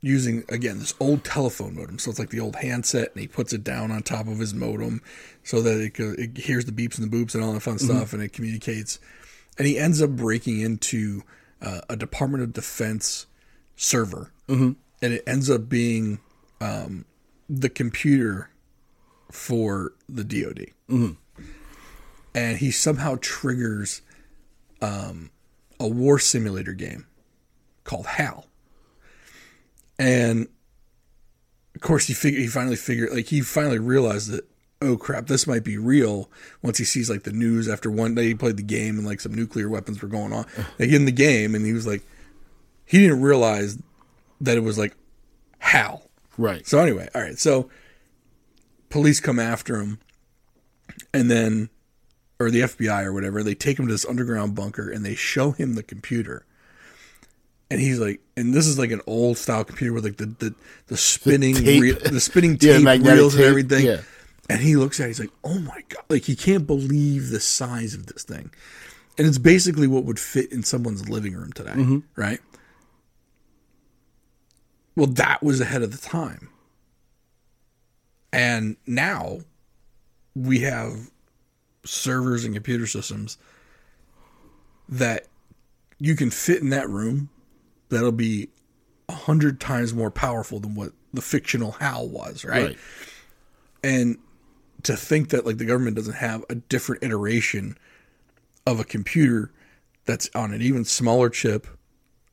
[0.00, 1.98] using again this old telephone modem.
[1.98, 4.54] So it's like the old handset, and he puts it down on top of his
[4.54, 5.02] modem
[5.44, 8.12] so that it, it hears the beeps and the boops and all that fun stuff,
[8.12, 8.98] and it communicates.
[9.58, 11.22] And he ends up breaking into
[11.60, 13.26] uh, a Department of Defense
[13.76, 14.32] server,
[15.02, 16.20] and it ends up being
[16.60, 17.04] um,
[17.48, 18.50] the computer
[19.30, 20.66] for the DoD.
[22.34, 24.00] And he somehow triggers
[24.80, 25.30] um,
[25.78, 27.06] a war simulator game
[27.84, 28.46] called HAL.
[29.98, 30.48] And
[31.74, 34.48] of course, he figured he finally figured like he finally realized that
[34.82, 36.30] oh crap, this might be real.
[36.62, 39.20] Once he sees like the news after one day he played the game and like
[39.20, 40.46] some nuclear weapons were going on
[40.78, 42.02] like in the game, and he was like,
[42.84, 43.78] he didn't realize
[44.40, 44.94] that it was like
[45.58, 46.02] HAL.
[46.36, 46.66] Right.
[46.66, 47.38] So anyway, all right.
[47.38, 47.70] So
[48.90, 49.98] police come after him,
[51.14, 51.68] and then,
[52.40, 55.52] or the FBI or whatever, they take him to this underground bunker and they show
[55.52, 56.44] him the computer.
[57.70, 60.54] and he's like, and this is like an old style computer with like the the,
[60.88, 61.80] the spinning tape.
[61.80, 63.86] reel, the spinning Yeah, tape magnetic reels and everything.
[63.86, 64.00] yeah.
[64.50, 67.40] And he looks at it, he's like, oh my god, like he can't believe the
[67.40, 68.50] size of this thing,
[69.16, 71.98] and it's basically what would fit in someone's living room today, Mm-hmm.
[72.16, 72.40] right?
[74.96, 76.48] Well, that was ahead of the time,
[78.32, 79.38] and now
[80.34, 81.10] we have
[81.84, 83.38] servers and computer systems
[84.88, 85.26] that
[85.98, 87.30] you can fit in that room
[87.88, 88.48] that'll be
[89.08, 92.66] a hundred times more powerful than what the fictional HAL was, right?
[92.66, 92.78] Right.
[93.84, 94.18] And
[94.84, 97.76] to think that like the government doesn't have a different iteration
[98.66, 99.52] of a computer
[100.04, 101.66] that's on an even smaller chip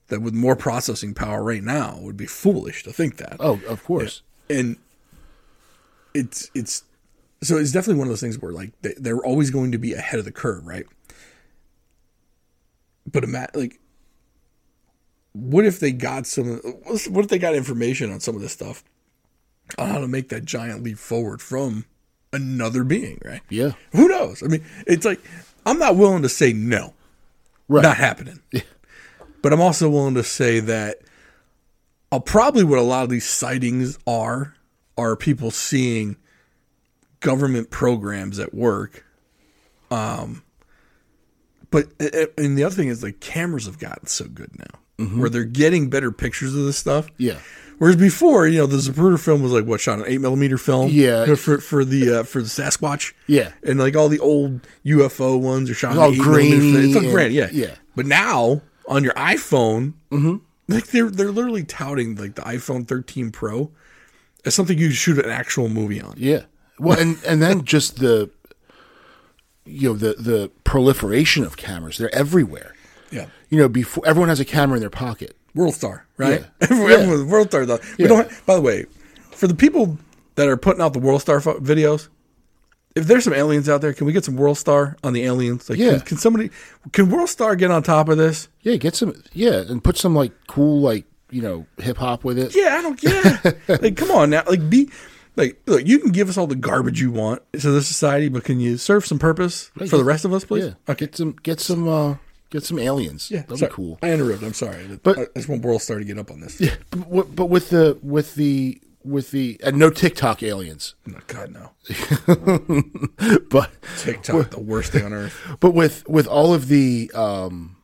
[0.07, 3.83] that with more processing power right now would be foolish to think that Oh, of
[3.83, 4.21] course.
[4.49, 4.77] and
[6.13, 6.83] it's it's
[7.41, 9.93] so it's definitely one of those things where like they, they're always going to be
[9.93, 10.85] ahead of the curve, right?
[13.09, 13.79] But imagine like,
[15.33, 16.57] what if they got some?
[16.57, 18.83] What if they got information on some of this stuff
[19.77, 21.85] on how to make that giant leap forward from
[22.33, 23.41] another being, right?
[23.49, 23.71] Yeah.
[23.93, 24.43] Who knows?
[24.43, 25.19] I mean, it's like
[25.65, 26.93] I'm not willing to say no,
[27.67, 27.83] Right.
[27.83, 28.39] not happening.
[29.41, 30.97] But I'm also willing to say that
[32.11, 34.55] uh, probably what a lot of these sightings are
[34.97, 36.17] are people seeing
[37.21, 39.05] government programs at work.
[39.91, 40.43] Um,
[41.71, 41.85] but
[42.37, 45.89] and the other thing is like cameras have gotten so good now, where they're getting
[45.89, 47.07] better pictures of this stuff.
[47.17, 47.39] Yeah.
[47.79, 50.89] Whereas before, you know, the Zapruder film was like what shot an eight millimeter film,
[50.91, 51.21] Yeah.
[51.21, 53.53] you know, for for the uh, for the Sasquatch, Yeah.
[53.63, 56.85] and like all the old UFO ones are shot all in eight millimeter grainy film.
[56.85, 57.75] It's all grainy, yeah, yeah.
[57.95, 60.35] But now on your iPhone, Mm-hmm.
[60.67, 63.71] like they're they're literally touting like the iPhone 13 Pro
[64.45, 66.13] as something you shoot an actual movie on.
[66.17, 66.43] Yeah.
[66.79, 68.29] Well, and and then just the
[69.65, 71.97] you know the the proliferation of cameras.
[71.97, 72.75] They're everywhere.
[73.11, 75.35] Yeah, You know, before everyone has a camera in their pocket.
[75.55, 76.41] World Star, right?
[76.41, 76.47] Yeah.
[76.69, 77.65] Everyone, everyone- World Star.
[77.65, 77.79] Though.
[77.97, 78.29] We don't.
[78.45, 78.85] By the way,
[79.31, 79.97] for the people
[80.35, 82.07] that are putting out the World Star fo- videos,
[82.95, 85.69] if there's some aliens out there, can we get some World Star on the aliens?
[85.69, 85.91] Like, Yeah.
[85.97, 86.49] can, can somebody?
[86.91, 88.47] Can World Star get on top of this?
[88.62, 89.13] Yeah, get some.
[89.33, 92.55] Yeah, and put some like cool like you know hip hop with it.
[92.55, 93.03] Yeah, I don't.
[93.03, 94.43] Yeah, like come on now.
[94.47, 94.89] Like be.
[95.35, 98.43] Like, look, you can give us all the garbage you want to the society, but
[98.43, 100.73] can you serve some purpose for the rest of us, please?
[100.85, 100.93] Yeah.
[100.95, 101.31] Get some.
[101.43, 101.88] Get some.
[101.88, 102.15] uh
[102.49, 103.29] Get some aliens.
[103.29, 103.69] Yeah, that'd sorry.
[103.69, 103.99] be cool.
[104.01, 104.47] I interrupted.
[104.47, 106.59] I'm sorry, But- I just want World Star to get up on this.
[106.59, 110.95] Yeah, but, but with the with the with the and no TikTok aliens,
[111.27, 111.71] God no.
[113.49, 115.57] but TikTok, the worst thing on earth.
[115.59, 117.77] but with with all of the um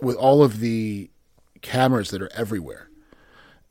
[0.00, 1.10] with all of the
[1.60, 2.88] cameras that are everywhere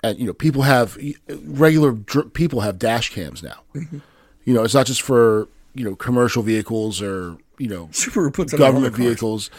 [0.03, 0.97] and you know people have
[1.43, 5.95] regular dr- people have dash cams now you know it's not just for you know
[5.95, 9.49] commercial vehicles or you know Subaru puts it on all government vehicles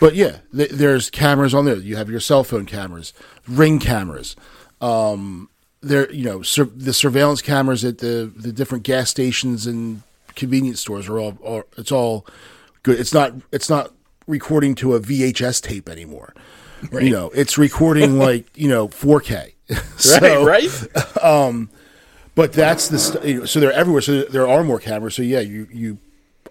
[0.00, 3.12] but yeah th- there's cameras on there you have your cell phone cameras
[3.46, 4.34] ring cameras
[4.80, 5.48] um
[5.82, 10.02] there you know sur- the surveillance cameras at the the different gas stations and
[10.34, 12.26] convenience stores are all, all it's all
[12.82, 13.92] good it's not it's not
[14.26, 16.32] recording to a VHS tape anymore
[16.92, 19.52] you know it's recording like you know 4K
[19.98, 20.70] So- right?
[22.34, 24.00] but that's the st- you know, so they're everywhere.
[24.02, 25.14] So there are more cameras.
[25.14, 25.98] So yeah, you you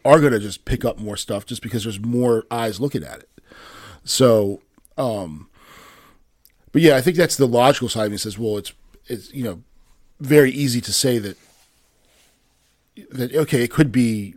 [0.06, 3.20] are going to just pick up more stuff just because there's more eyes looking at
[3.20, 3.30] it.
[4.04, 4.62] So,
[4.98, 5.50] um,
[6.72, 8.18] but yeah, I think that's the logical side of me.
[8.18, 8.74] Says, well, it's
[9.08, 9.64] it's you know
[10.20, 11.38] very easy to say that
[13.12, 14.36] that okay, it could be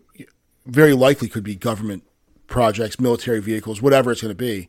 [0.66, 2.04] very likely could be government
[2.46, 4.68] projects, military vehicles, whatever it's going to be.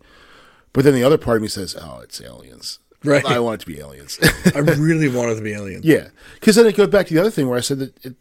[0.71, 2.79] But then the other part of me says, oh, it's aliens.
[3.03, 3.23] Right.
[3.25, 4.17] I want it to be aliens.
[4.55, 5.85] I really want it to be aliens.
[5.85, 8.15] Yeah, because then it goes back to the other thing where I said that it,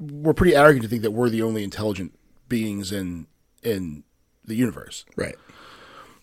[0.00, 3.26] we're pretty arrogant to think that we're the only intelligent beings in
[3.62, 4.04] in
[4.44, 5.04] the universe.
[5.16, 5.36] Right.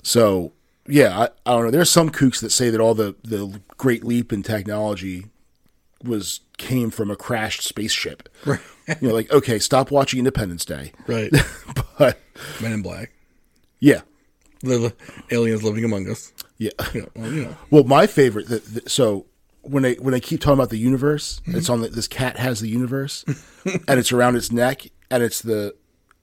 [0.03, 0.53] So
[0.87, 1.71] yeah, I, I don't know.
[1.71, 5.25] There's some kooks that say that all the the great leap in technology
[6.03, 8.29] was came from a crashed spaceship.
[8.45, 8.59] Right.
[8.99, 10.91] You know, like okay, stop watching Independence Day.
[11.07, 11.31] Right.
[11.97, 12.19] but
[12.61, 13.13] Men in Black.
[13.79, 14.01] yeah,
[14.59, 14.93] The
[15.31, 16.33] aliens living among us.
[16.57, 16.71] yeah.
[16.93, 17.55] Yeah, well, you know.
[17.71, 18.49] Well, my favorite.
[18.49, 19.25] The, the, so
[19.61, 21.57] when they when they keep talking about the universe, mm-hmm.
[21.57, 23.23] it's on the, this cat has the universe,
[23.87, 25.73] and it's around its neck, and it's the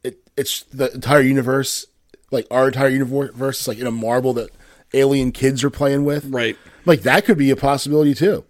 [0.05, 1.87] it it's the entire universe,
[2.31, 4.51] like our entire universe, is like in a marble that
[4.95, 6.25] alien kids are playing with.
[6.27, 6.57] Right.
[6.85, 8.45] Like that could be a possibility too.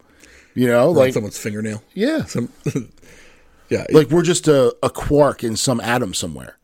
[0.55, 1.83] You know, Like like someone's fingernail.
[1.95, 2.49] yeah, Some.
[3.69, 3.87] yeah.
[3.93, 6.59] like we're just a, a quark in some atom somewhere.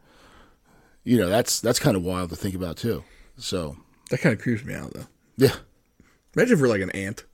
[1.04, 3.04] You know, that's that's kind of wild to think about too.
[3.36, 3.76] So
[4.10, 5.06] that kind of creeps me out though.
[5.36, 5.54] yeah,
[6.34, 7.24] Imagine if we're like an ant.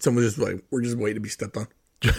[0.00, 1.66] Someone just like we're just waiting to be stepped on.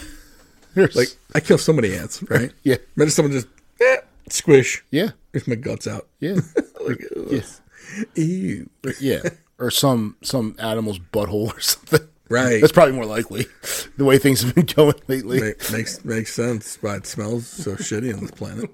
[0.73, 2.53] Like I kill so many ants, right?
[2.63, 2.77] Yeah.
[2.95, 3.47] Imagine someone just
[3.81, 3.97] eh,
[4.29, 4.81] squish.
[4.89, 6.07] yeah, Gets my guts out.
[6.21, 6.35] yeah,
[6.87, 7.43] Like, ugh.
[8.15, 8.69] Ew.
[8.99, 9.21] yeah.
[9.59, 12.07] or some some animal's butthole or something.
[12.29, 12.61] Right.
[12.61, 13.45] That's probably more likely.
[13.97, 15.41] The way things have been going lately.
[15.41, 16.77] Ma- makes makes sense.
[16.81, 18.69] Why it smells so shitty on this planet.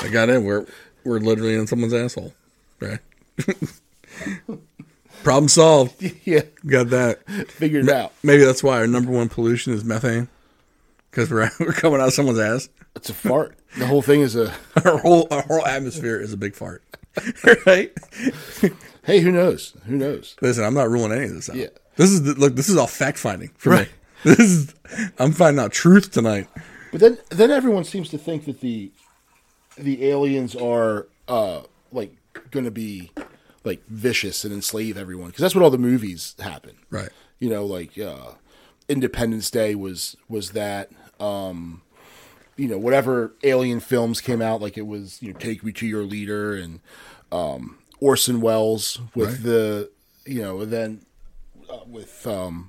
[0.00, 0.44] I got in.
[0.44, 0.66] We're
[1.04, 2.32] we're literally in someone's asshole.
[2.80, 3.00] Right.
[5.22, 6.02] Problem solved.
[6.24, 7.28] yeah, Got that.
[7.50, 8.12] figured it out.
[8.22, 10.28] Maybe that's why our number one pollution is methane.
[11.10, 12.70] Because we're we're coming out of someone's ass.
[12.96, 13.56] It's a fart.
[13.78, 14.54] The whole thing is a.
[14.84, 16.82] Our whole our whole atmosphere is a big fart.
[17.66, 17.92] right.
[19.04, 19.74] Hey, who knows?
[19.86, 20.36] Who knows?
[20.40, 21.56] Listen, I'm not ruling any of this out.
[21.56, 21.68] Yeah.
[21.96, 22.54] This is the, look.
[22.56, 23.86] This is all fact finding for Right.
[23.88, 23.92] me.
[24.22, 24.74] This is
[25.18, 26.46] I'm finding out truth tonight.
[26.92, 28.92] But then, then everyone seems to think that the
[29.78, 32.14] the aliens are uh, like
[32.50, 33.12] going to be
[33.64, 36.76] like vicious and enslave everyone because that's what all the movies happen.
[36.90, 37.08] Right.
[37.38, 38.32] You know, like uh,
[38.88, 40.90] Independence Day was was that.
[41.18, 41.82] Um,
[42.60, 45.86] you know, whatever alien films came out, like it was, you know, Take Me to
[45.86, 46.80] Your Leader and
[47.32, 49.42] um, Orson Welles with Right.
[49.42, 49.90] the,
[50.26, 51.00] you know, and then
[51.70, 52.68] uh, with um,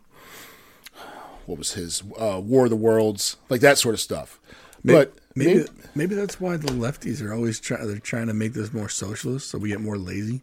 [1.46, 4.40] what was his uh, War of the Worlds, like that sort of stuff.
[4.82, 7.86] Maybe, but maybe maybe, maybe that's why the lefties are always trying.
[7.86, 10.42] They're trying to make this more socialist, so we get more lazy.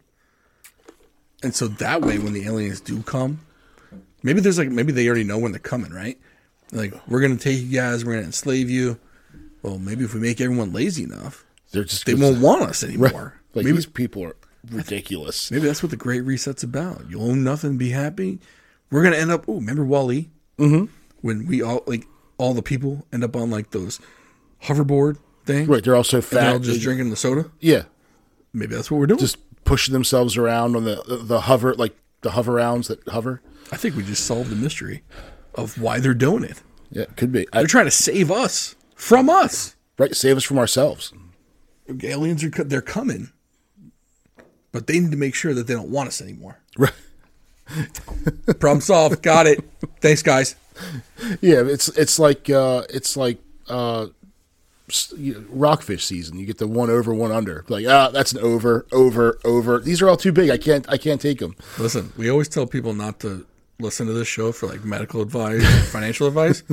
[1.41, 3.39] And so that way, when the aliens do come,
[4.21, 6.19] maybe there's like maybe they already know when they're coming, right?
[6.71, 8.99] Like we're gonna take you guys, we're gonna enslave you.
[9.61, 13.35] Well, maybe if we make everyone lazy enough, they're just they won't want us anymore.
[13.53, 14.35] like maybe these people are
[14.71, 15.51] ridiculous.
[15.51, 17.05] maybe that's what the Great Reset's about.
[17.09, 18.39] You'll own nothing, be happy.
[18.91, 19.45] We're gonna end up.
[19.47, 20.29] Oh, remember WALL-E?
[20.57, 20.85] Mm-hmm.
[21.21, 22.05] When we all like
[22.37, 23.99] all the people end up on like those
[24.63, 26.41] hoverboard thing, Right, they're also fat.
[26.41, 27.51] They're all just They- drinking the soda.
[27.59, 27.83] yeah,
[28.53, 29.19] Maybe that's what we're doing.
[29.19, 33.41] just pushing themselves around on the the hover like the Hoverounds that hover.
[33.71, 35.03] I think we just solved the mystery
[35.55, 36.61] of why they're doing it.
[36.91, 37.45] Yeah, it could be.
[37.53, 39.75] I, They're trying to save us from us.
[39.97, 41.13] right, save us from ourselves.
[42.03, 43.29] Aliens are they're coming,
[44.71, 46.59] but they need to make sure that they don't want us anymore.
[46.77, 46.93] Right.
[48.59, 49.21] Problem solved.
[49.23, 49.63] Got it.
[50.01, 50.55] Thanks, guys.
[51.41, 54.07] Yeah, it's it's like uh, it's like uh,
[54.89, 56.37] s- you know, rockfish season.
[56.39, 57.65] You get the one over, one under.
[57.67, 59.79] Like ah, that's an over, over, over.
[59.79, 60.49] These are all too big.
[60.49, 61.55] I can't I can't take them.
[61.77, 63.45] Listen, we always tell people not to
[63.79, 66.63] listen to this show for like medical advice, financial advice,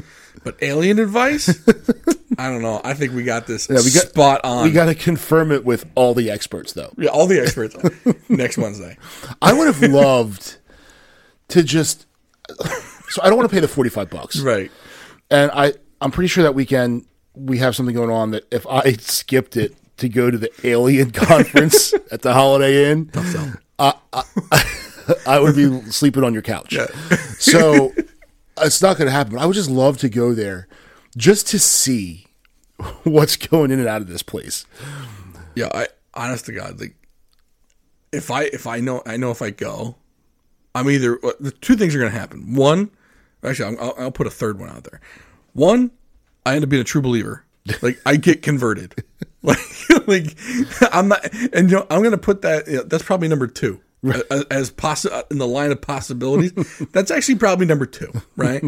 [0.44, 1.48] but alien advice.
[2.38, 2.80] I don't know.
[2.84, 4.64] I think we got this we got- spot on.
[4.64, 6.92] We got to confirm it with all the experts, though.
[6.98, 7.76] yeah, all the experts
[8.28, 8.96] next Wednesday.
[9.40, 10.58] I would have loved
[11.48, 12.06] to just.
[13.08, 14.70] So I don't want to pay the forty five bucks, Right.
[15.30, 18.92] and I I'm pretty sure that weekend we have something going on that if I
[18.94, 23.52] skipped it to go to the alien conference at the Holiday Inn, Tough sell.
[23.78, 23.94] I
[25.26, 26.76] would be sleeping on your couch.
[27.38, 27.92] so
[28.60, 29.34] it's not going to happen.
[29.34, 30.68] But I would just love to go there
[31.16, 32.26] just to see
[33.04, 34.66] what's going in and out of this place.
[35.54, 36.94] Yeah, I honest to God, like
[38.12, 39.96] if I if I know I know if I go,
[40.74, 42.54] I'm either uh, the two things are going to happen.
[42.54, 42.90] One,
[43.42, 45.00] actually, I'll, I'll put a third one out there.
[45.52, 45.90] One,
[46.44, 47.44] I end up being a true believer.
[47.82, 48.94] Like I get converted.
[49.42, 49.58] like
[50.06, 50.36] like
[50.92, 52.68] I'm not, and you know I'm going to put that.
[52.68, 53.80] You know, that's probably number two.
[54.50, 56.52] As, possi- uh, in the line of possibilities,
[56.92, 58.62] that's actually probably number two, right?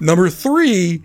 [0.00, 1.02] number three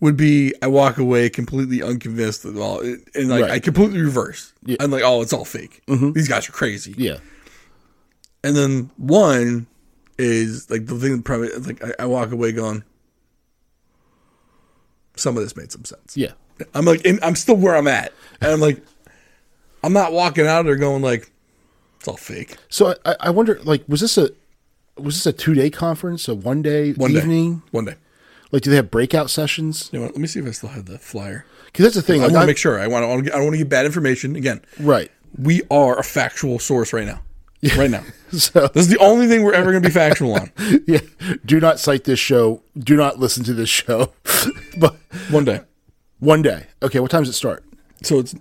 [0.00, 3.50] would be I walk away completely unconvinced at all, and like Right.
[3.50, 4.52] I completely reverse.
[4.78, 5.82] I'm like, oh, it's all fake.
[5.88, 6.12] Mm-hmm.
[6.12, 6.94] These guys are crazy.
[6.96, 7.16] Yeah.
[8.44, 9.66] And then one
[10.18, 12.84] is like the thing that probably like I, I walk away going,
[15.16, 16.16] some of this made some sense.
[16.16, 16.32] Yeah.
[16.74, 18.80] I'm like, I'm still where I'm at, and I'm like,
[19.82, 21.32] I'm not walking out there going like,
[21.98, 22.56] it's all fake.
[22.68, 24.30] So I, I wonder, like, was this a
[24.96, 27.56] was this a two day conference, a one day One evening?
[27.58, 27.94] day, one day.
[28.50, 29.90] Like, do they have breakout sessions?
[29.92, 30.06] You know?
[30.06, 31.44] Let me see if I still have the flyer.
[31.66, 32.22] Because that's the thing.
[32.22, 32.80] I Like, want to make sure.
[32.80, 33.32] I want to.
[33.32, 34.34] I don't want to get bad information.
[34.36, 35.10] Again, right.
[35.38, 37.20] we are a factual source right now.
[37.76, 40.52] Right now, So this is the only thing we're ever going to be factual on.
[40.86, 41.00] yeah,
[41.44, 42.62] do not cite this show.
[42.78, 44.12] Do not listen to this show.
[44.78, 44.94] but
[45.30, 45.60] One day.
[46.20, 47.00] one day, okay.
[47.00, 47.64] What time does it start?
[48.02, 48.34] So it's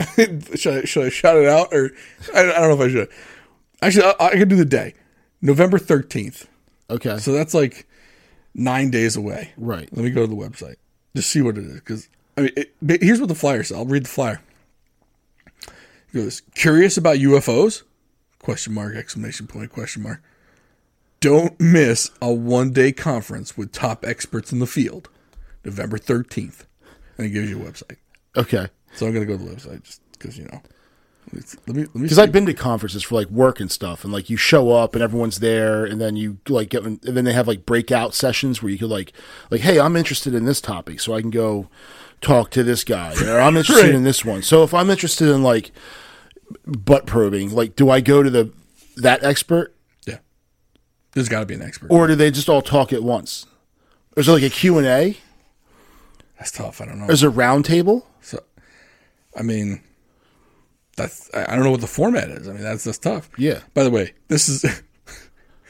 [0.54, 1.90] should I should I shout it out or
[2.34, 3.08] I, I don't know if I should.
[3.82, 4.94] Actually, I, I could do the day,
[5.42, 6.48] November thirteenth.
[6.90, 7.18] Okay.
[7.18, 7.86] So that's like
[8.54, 9.52] nine days away.
[9.56, 9.88] Right.
[9.92, 10.76] Let me go to the website
[11.18, 13.76] just see what it is because I mean, it, here's what the flyer says.
[13.76, 14.40] I'll read the flyer.
[15.66, 17.82] It goes curious about UFOs?
[18.38, 20.22] Question mark exclamation point question mark.
[21.20, 25.08] Don't miss a one day conference with top experts in the field,
[25.64, 26.66] November thirteenth,
[27.16, 27.96] and it gives you a website.
[28.36, 28.68] okay.
[28.94, 30.60] So I'm gonna go to the website just because you know.
[31.30, 32.02] Let me let me.
[32.02, 32.18] Because.
[32.18, 35.02] I've been to conferences for like work and stuff, and like you show up and
[35.02, 38.72] everyone's there, and then you like get, and then they have like breakout sessions where
[38.72, 39.12] you could like,
[39.50, 41.68] like, hey, I'm interested in this topic, so I can go
[42.22, 43.94] talk to this guy, or I'm interested Right.
[43.94, 44.40] in this one.
[44.42, 45.70] So if I'm interested in like
[46.66, 48.50] butt probing, like, do I go to the
[48.96, 49.74] that expert?
[50.06, 50.18] yeah.
[51.12, 51.90] There's got to be an expert.
[51.90, 53.44] or do they just all talk at once?
[54.16, 55.18] Is there like a Q and A?
[56.38, 56.80] That's tough.
[56.80, 57.06] I don't know.
[57.08, 58.06] Is a round table?
[58.22, 58.42] So,
[59.36, 59.82] I mean,
[60.96, 62.48] that's I don't know what the format is.
[62.48, 63.30] I mean, that's that's tough.
[63.38, 63.60] Yeah.
[63.74, 64.64] By the way, this is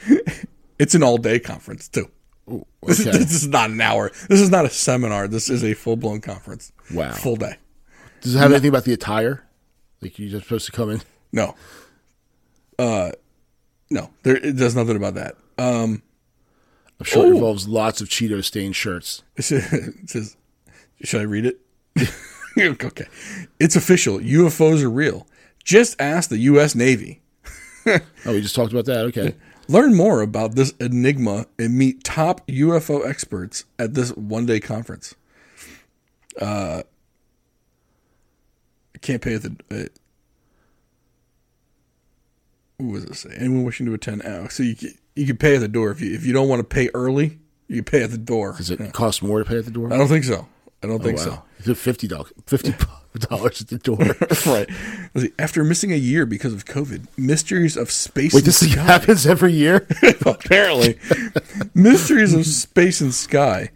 [0.79, 2.09] it's an all day conference too.
[2.81, 3.09] This, Okay.
[3.11, 4.09] is, this is not an hour.
[4.29, 5.27] This is not a seminar.
[5.27, 6.71] This is a full blown conference.
[6.93, 7.11] Wow.
[7.11, 7.57] full day.
[8.21, 9.45] Does it have anything about the attire?
[10.01, 11.01] Like you're just supposed to come in?
[11.31, 11.55] No,
[12.79, 13.11] uh,
[13.91, 14.09] no.
[14.23, 15.35] There it does nothing about that.
[15.57, 16.01] Um,
[16.99, 17.33] I'm sure it Oh.
[17.35, 19.21] involves lots of Cheeto stained shirts.
[19.35, 20.35] it says
[21.03, 21.59] should I read it?
[22.59, 23.07] okay,
[23.59, 24.19] it's official.
[24.19, 25.27] UFOs are real.
[25.63, 26.75] Just ask the U.S.
[26.75, 27.21] Navy.
[28.25, 29.05] Oh, we just talked about that.
[29.05, 29.33] Okay.
[29.67, 35.15] Learn more about this enigma and meet top UFO experts at this one day conference.
[36.39, 36.83] Uh,
[38.93, 39.55] I can't pay at the.
[39.71, 39.85] Uh,
[42.77, 43.29] what was it say?
[43.37, 44.21] Anyone wishing to attend?
[44.25, 46.49] Oh, so you can, you can pay at the door if you if you don't
[46.49, 47.39] want to pay early.
[47.67, 48.55] You pay at the door.
[48.57, 49.93] Does it cost more to pay at the door?
[49.93, 50.47] I don't think so.
[50.81, 51.29] I don't think oh, so.
[51.31, 51.43] Wow.
[51.65, 52.31] It fifty dollars?
[52.45, 52.73] Fifty
[53.19, 53.97] dollars at the door.
[54.45, 55.31] right.
[55.37, 58.33] After missing a year because of COVID, mysteries of space.
[58.33, 59.87] Wait, this sky- happens every year.
[60.25, 60.97] apparently.
[61.73, 63.71] Mysteries of Space and Sky,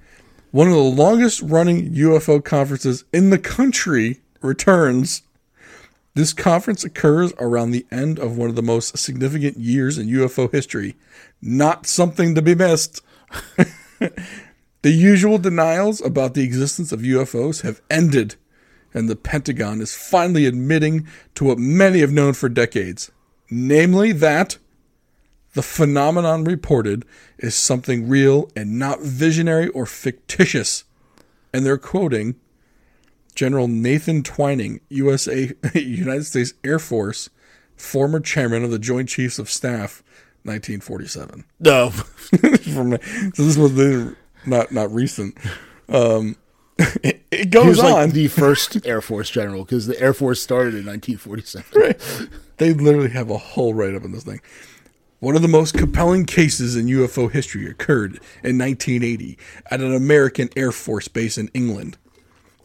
[0.52, 5.24] one of the longest running UFO conferences in the country, returns.
[6.16, 10.52] This conference occurs around the end of one of the most significant years in UFO
[10.52, 10.96] history.
[11.42, 13.02] Not something to be missed.
[14.84, 18.36] The usual denials about the existence of UFOs have ended,
[18.94, 23.12] and the Pentagon is finally admitting to what many have known for decades
[23.54, 24.58] namely that
[25.54, 27.06] the phenomenon reported
[27.38, 30.84] is something real and not visionary or fictitious.
[31.54, 32.36] And they're quoting
[33.36, 37.30] General Nathan Twining, USA United States Air Force,
[37.76, 40.04] former chairman of the Joint Chiefs of Staff,
[40.44, 41.46] 1947.
[41.60, 41.90] no.
[41.92, 42.98] From,
[43.34, 44.16] so this was the,
[44.46, 45.38] not not recent.
[45.90, 46.36] Um,
[47.04, 47.92] it, it He goes was on.
[47.92, 52.30] like the first Air Force general because the Air Force started in 1947.
[52.58, 54.42] They literally have a whole write up on this thing.
[55.20, 59.38] One of the most compelling cases in UFO history occurred in 1980
[59.72, 61.98] at an American Air Force base in England.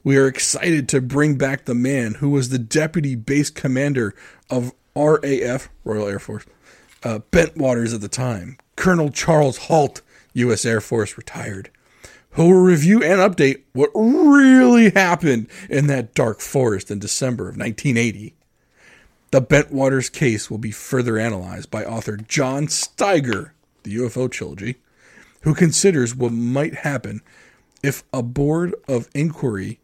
[0.02, 4.14] We are excited to bring back the man who was the deputy base commander
[4.50, 6.46] of RAF, Royal Air Force,
[7.04, 10.00] uh, Bentwaters at the time, Colonel Charles Halt,
[10.34, 10.64] U.S.
[10.64, 11.70] Air Force, retired,
[12.32, 17.56] who will review and update what really happened in that dark forest in December of
[17.56, 18.34] 1980.
[19.30, 23.50] The Bentwaters case will be further analyzed by author John Steiger,
[23.82, 24.76] the UFO trilogy,
[25.42, 27.20] who considers what might happen
[27.82, 29.80] if a board of inquiry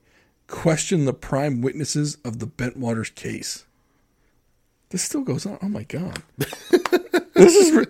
[0.47, 3.67] questioned the prime witnesses of the Bentwaters case.
[4.91, 5.59] This still goes on.
[5.63, 6.23] Oh my god,
[7.35, 7.87] this is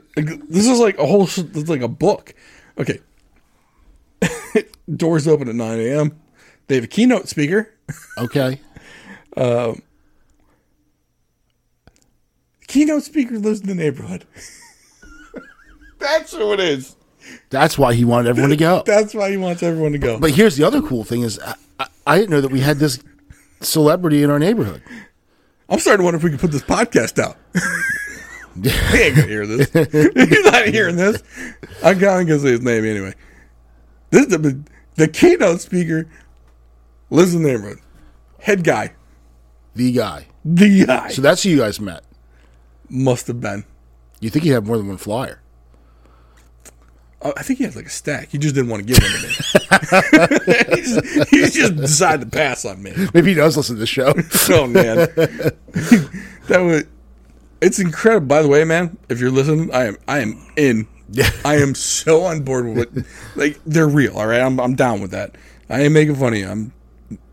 [0.48, 2.34] this is like a whole this is like a book.
[2.78, 3.00] Okay,
[4.96, 6.20] doors open at nine a.m.
[6.66, 7.70] They have a keynote speaker.
[8.18, 8.60] Okay.
[9.36, 9.82] Um,
[12.66, 14.24] keynote speaker lives in the neighborhood.
[15.98, 16.96] That's who it is.
[17.50, 18.82] That's why he wanted everyone to go.
[18.86, 20.18] That's why he wants everyone to go.
[20.18, 22.78] But here's the other cool thing is I, I, I didn't know that we had
[22.78, 23.02] this
[23.60, 24.82] celebrity in our neighborhood.
[25.68, 27.36] I'm starting to wonder if we can put this podcast out.
[28.62, 29.70] he ain't gonna hear this.
[29.72, 31.22] He's not hearing this.
[31.82, 33.14] I'm going to say his name anyway.
[34.10, 34.60] This is the,
[34.94, 36.08] the keynote speaker
[37.10, 37.80] lives in the neighborhood.
[38.38, 38.92] Head guy.
[39.74, 40.26] The guy.
[40.44, 41.08] The guy.
[41.08, 42.04] So that's who you guys met.
[42.88, 43.64] Must have been.
[44.20, 45.40] You think he had more than one flyer?
[47.20, 48.28] Uh, I think he had like a stack.
[48.30, 50.76] He just didn't want to give one to me.
[50.76, 52.92] he, just, he just decided to pass on me.
[53.14, 54.12] Maybe he does listen to the show.
[54.50, 54.96] Oh man,
[56.48, 56.84] that was.
[57.64, 58.26] It's incredible.
[58.26, 59.96] By the way, man, if you're listening, I am.
[60.06, 60.86] I am in.
[61.10, 61.30] Yeah.
[61.44, 63.04] I am so on board with what.
[63.36, 64.18] Like they're real.
[64.18, 64.60] All right, I'm.
[64.60, 65.36] I'm down with that.
[65.70, 66.46] I ain't making fun of you.
[66.48, 66.72] I'm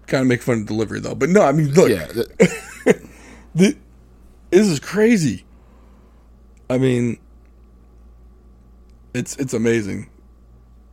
[0.08, 1.16] kind of making fun of delivery though.
[1.16, 2.08] But no, I mean, look, yeah.
[2.08, 2.28] th-
[3.58, 3.78] thi-
[4.52, 5.46] this is crazy.
[6.70, 7.18] I mean,
[9.14, 10.10] it's it's amazing.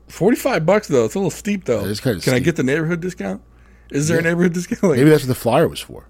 [0.09, 1.05] Forty five bucks though.
[1.05, 1.83] It's a little steep though.
[1.95, 3.43] Kinda Can I get the neighborhood discount?
[3.91, 4.83] Is there a neighborhood discount?
[4.83, 6.07] Like, Maybe that's what the flyer was for.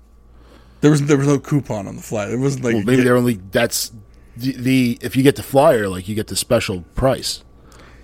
[0.81, 2.31] There was there was no coupon on the flight.
[2.31, 3.93] It wasn't like Well, maybe they're only that's
[4.37, 7.43] the, the if you get the flyer, like you get the special price,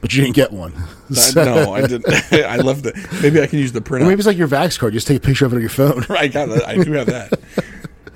[0.01, 0.73] but you didn't get one.
[0.77, 2.07] I, no, I didn't.
[2.33, 2.97] I left it.
[3.23, 4.01] Maybe I can use the Or printout.
[4.09, 4.93] maybe it's like your Vax card.
[4.93, 6.05] Just take a picture of it on your phone.
[6.11, 6.67] I got that.
[6.67, 7.39] I do have that.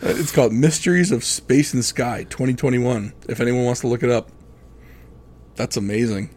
[0.00, 3.12] It's called Mysteries of Space and Sky 2021.
[3.28, 4.30] If anyone wants to look it up,
[5.56, 6.30] that's amazing.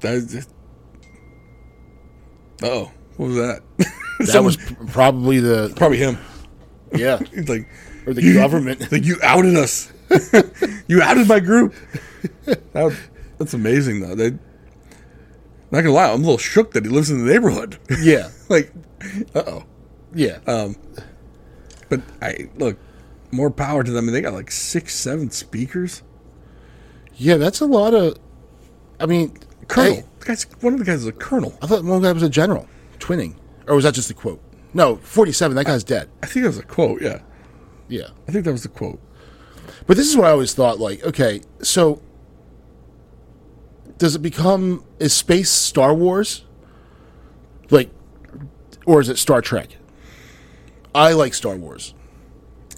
[0.00, 0.46] That.
[2.62, 3.60] Oh, what was that?
[4.32, 4.56] That was
[4.88, 6.16] probably the probably him.
[6.94, 7.68] yeah, He's like,
[8.06, 8.90] or the You- government.
[8.92, 9.92] like you outed us.
[10.88, 11.74] you outed my group.
[12.46, 12.98] That,
[13.36, 14.14] that's amazing, though.
[14.14, 14.30] They,
[15.70, 17.78] not gonna lie, I'm a little shook that he lives in the neighborhood.
[18.00, 18.72] Yeah, like,
[19.34, 19.64] uh oh.
[20.14, 20.38] yeah.
[20.46, 20.76] Um,
[21.90, 22.78] but I look
[23.30, 24.04] more power to them.
[24.04, 26.02] I mean, they got like six, seven speakers.
[27.16, 28.16] yeah, that's a lot of.
[28.98, 29.36] I mean,
[29.68, 31.56] Colonel, guy's one of the guys is a colonel.
[31.60, 32.66] I thought one guy was a general,
[32.98, 33.36] twinning,
[33.66, 34.42] or was that just a quote?
[34.74, 35.56] No, forty-seven.
[35.56, 36.08] That guy's dead.
[36.22, 37.00] I think that was a quote.
[37.02, 37.20] Yeah,
[37.88, 39.00] Yeah, I think that was the quote.
[39.86, 40.78] but this is what I always thought.
[40.78, 42.02] Like, okay, so
[43.96, 46.44] does it become is space Star Wars?
[47.70, 47.90] Like,
[48.86, 49.76] or is it Star Trek?
[50.94, 51.94] I like Star Wars.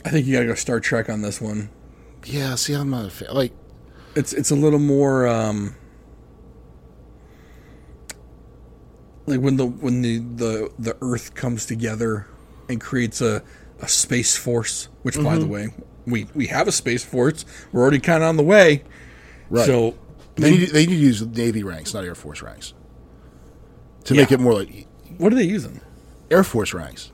[0.05, 1.71] I think you gotta go Star Trek on this one.
[2.25, 3.29] Yeah, see, I'm not a fan.
[3.35, 3.53] Like,
[4.15, 5.75] It's it's a little more um,
[9.27, 12.27] like when the when the, the the Earth comes together
[12.69, 13.43] and creates a,
[13.81, 14.89] a space force.
[15.03, 15.51] Which, by the mm-hmm.
[15.51, 15.69] way,
[16.07, 17.45] we we have a space force.
[17.73, 18.85] We're already kind of on the way.
[19.49, 19.67] Right.
[19.67, 19.97] So
[20.37, 22.75] they need, they need to use Navy ranks, not Air Force ranks,
[24.05, 24.87] to make it more like
[25.19, 25.81] what are they using?
[26.31, 27.13] Air Force ranks.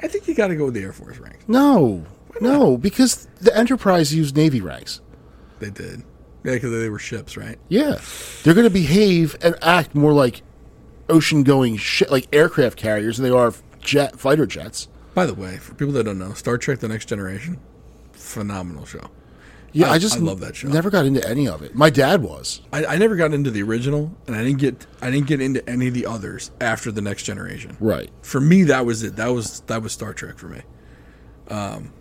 [0.00, 1.44] I think you got to go with the Air Force ranks.
[1.48, 2.04] No,
[2.40, 5.00] no, because the Enterprise used Navy ranks.
[5.58, 6.04] They did.
[6.44, 7.58] Yeah, because they were ships, right?
[7.68, 7.98] Yeah,
[8.42, 10.42] they're going to behave and act more like
[11.08, 14.88] ocean-going shit, like aircraft carriers, than they are jet fighter jets.
[15.14, 17.58] By the way, for people that don't know, Star Trek: The Next Generation,
[18.12, 19.10] phenomenal show.
[19.72, 20.68] Yeah, I- I, just I love that show.
[20.68, 21.74] Never got into any of it.
[21.74, 22.62] My dad was.
[22.72, 25.68] I, I never got into the original, and I didn't get I didn't get into
[25.68, 27.76] any of the others after The Next Generation.
[27.80, 28.10] Right.
[28.22, 29.16] For me, that was it.
[29.16, 30.62] That was that was Star Trek for me.
[31.48, 31.92] Um,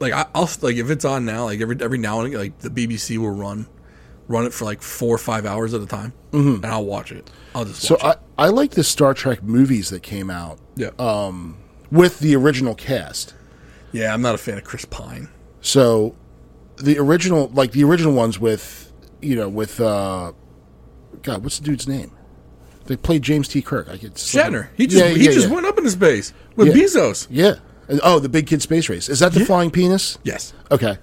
[0.00, 2.58] like I, I'll like if it's on now, like every every now and again, like
[2.58, 3.66] the BBC will run
[4.28, 6.64] run it for like four or five hours at a time, mm-hmm.
[6.64, 7.30] and I'll watch it.
[7.54, 7.96] I'll just So.
[8.02, 11.58] I, I like the Star Trek movies that came out Yeah, um,
[11.90, 13.34] with the original cast.
[13.92, 14.12] yeah.
[14.12, 15.28] I'm not a fan of Chris Pine.
[15.60, 16.16] So
[16.76, 20.32] the original, like the original ones with, you know, with uh,
[21.22, 22.10] God, what's the dude's name?
[22.86, 23.62] They played James T.
[23.62, 23.88] Kirk.
[23.88, 24.68] I could Shatner.
[24.76, 25.54] He just Yeah, he yeah, just yeah.
[25.54, 26.74] went up into space with Yeah.
[26.82, 27.26] Bezos.
[27.30, 27.54] Yeah.
[28.02, 29.08] Oh, the big kid space race.
[29.08, 30.18] Is that the flying penis?
[30.24, 30.52] Yes.
[30.70, 30.96] Okay.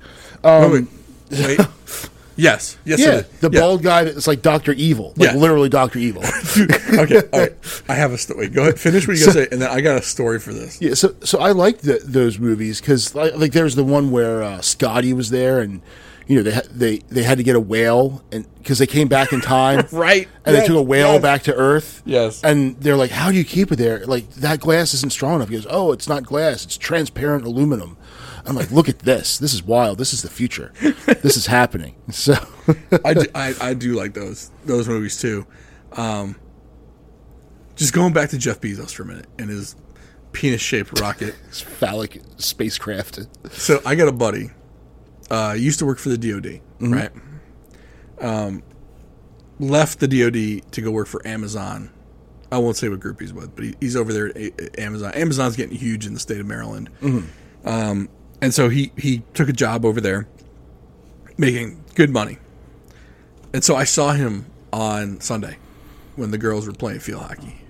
[0.44, 0.74] Wait, wait.
[0.74, 0.90] Um,
[1.32, 1.60] wait.
[2.40, 2.78] yes.
[2.86, 3.00] Yes.
[3.00, 3.60] Yeah, the Yeah.
[3.62, 5.36] bald guy that's like Doctor Evil, like Yeah.
[5.38, 6.24] literally Doctor Evil.
[6.98, 7.22] okay.
[7.34, 7.54] All right.
[7.88, 8.48] I have a story.
[8.48, 8.80] Go ahead.
[8.80, 10.82] Finish what you gotta say, and then I got a story for this.
[10.82, 14.42] yeah, so so I like the, those movies because like, like there's the one where
[14.44, 15.82] uh, Scotty was there and
[16.28, 19.08] you know they ha- they they had to get a whale and because they came
[19.08, 20.28] back in time, Right.
[20.46, 21.22] And they took a whale yes.
[21.22, 22.02] back to Earth.
[22.06, 22.44] Yes.
[22.44, 24.06] And they're like, "How do you keep it there?
[24.06, 27.98] Like that glass isn't strong enough." He goes, "Oh, it's not glass; it's transparent aluminum."
[28.46, 29.38] I'm like, "Look at this!
[29.38, 29.98] This is wild.
[29.98, 30.72] This is the future.
[31.06, 32.34] this is happening." So,
[33.06, 35.46] I, do, I, I do like those those movies too.
[35.94, 36.36] Um,
[37.76, 39.76] just going back to Jeff Bezos for a minute and his
[40.34, 41.34] penis shaped rocket.
[41.48, 43.20] it's phallic spacecraft.
[43.52, 44.52] So I got a buddy.
[45.32, 47.12] Uh, used to work for the DoD, right?
[48.20, 48.64] Um,
[49.60, 51.92] left the DoD to go work for Amazon.
[52.52, 55.14] I won't say what group he's with, but he, he's over there at A- Amazon.
[55.14, 56.90] Amazon's getting huge in the state of Maryland,
[57.64, 58.10] um,
[58.42, 60.28] and so he he took a job over there,
[61.38, 62.38] making good money.
[63.54, 65.58] And so I saw him on Sunday
[66.16, 67.62] when the girls were playing field hockey.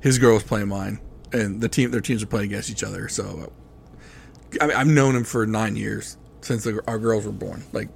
[0.00, 1.00] His girl was playing mine,
[1.32, 3.08] and the team their teams were playing against each other.
[3.08, 7.32] So uh, I mean, I've known him for nine years since the, our girls were
[7.32, 7.64] born.
[7.72, 7.88] Like,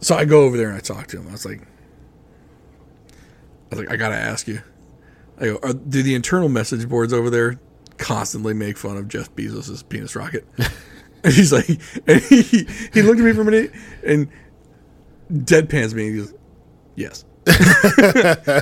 [0.00, 1.28] so I go over there and I talk to him.
[1.28, 1.62] I was like,
[3.70, 4.62] I was like, I gotta ask you.
[5.38, 7.60] I go, are, do the internal message boards over there
[8.00, 10.44] constantly make fun of Jeff Bezos' penis rocket?
[11.22, 11.68] and he's like,
[12.06, 13.72] and he he looked at me for a minute
[14.04, 14.28] and
[15.32, 16.08] deadpans me.
[16.08, 16.34] And he goes,
[16.96, 17.24] yes.
[17.46, 18.58] I,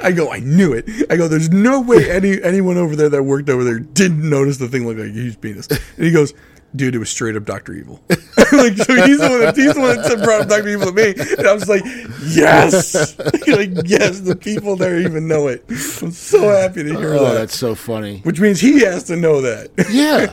[0.00, 0.88] I go, I knew it.
[1.10, 4.58] I go, there's no way any anyone over there that worked over there didn't notice
[4.58, 5.66] the thing looked like a huge penis.
[5.68, 6.34] And he goes,
[6.74, 8.00] dude, it was straight up Doctor Evil.
[8.08, 10.92] like, so he's the one that he's the one that brought up Doctor Evil to
[10.92, 11.82] me, and I was like,
[12.26, 15.64] yes, like yes, the people there even know it.
[15.68, 17.18] I'm so happy to hear that.
[17.18, 17.34] Oh, that.
[17.34, 18.20] that's so funny.
[18.20, 19.70] Which means he has to know that.
[19.90, 20.32] Yeah.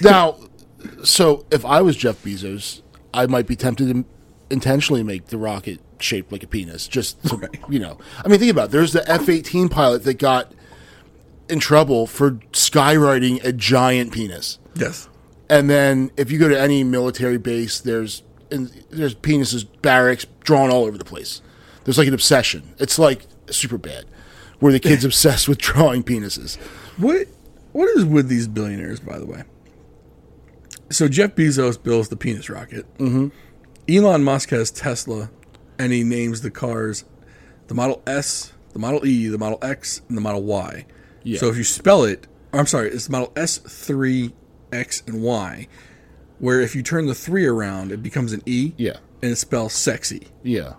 [0.00, 0.36] now,
[1.04, 2.82] so if I was Jeff Bezos,
[3.14, 4.04] I might be tempted to
[4.50, 6.88] intentionally make the rocket shaped like a penis.
[6.88, 8.70] Just to, you know, I mean, think about it.
[8.72, 10.52] There's the F-18 pilot that got
[11.48, 14.58] in trouble for skywriting a giant penis.
[14.74, 15.08] yes.
[15.50, 18.22] And then if you go to any military base, there's
[18.52, 21.42] and there's penises barracks drawn all over the place.
[21.84, 22.74] There's like an obsession.
[22.78, 24.06] It's like super bad,
[24.60, 26.56] where the kids obsessed with drawing penises.
[26.96, 27.26] What
[27.72, 29.42] what is with these billionaires, by the way?
[30.88, 32.86] So Jeff Bezos builds the penis rocket.
[32.98, 33.28] Mm-hmm.
[33.88, 35.30] Elon Musk has Tesla,
[35.78, 37.04] and he names the cars
[37.66, 40.86] the Model S, the Model E, the Model X, and the Model Y.
[41.22, 41.38] Yeah.
[41.38, 44.32] So if you spell it, I'm sorry, it's Model S, three,
[44.72, 45.66] X, and Y.
[46.38, 48.72] where if you turn the three around, it becomes an E.
[48.76, 48.96] Yeah.
[49.22, 50.28] And it spells sexy.
[50.42, 50.74] Yeah.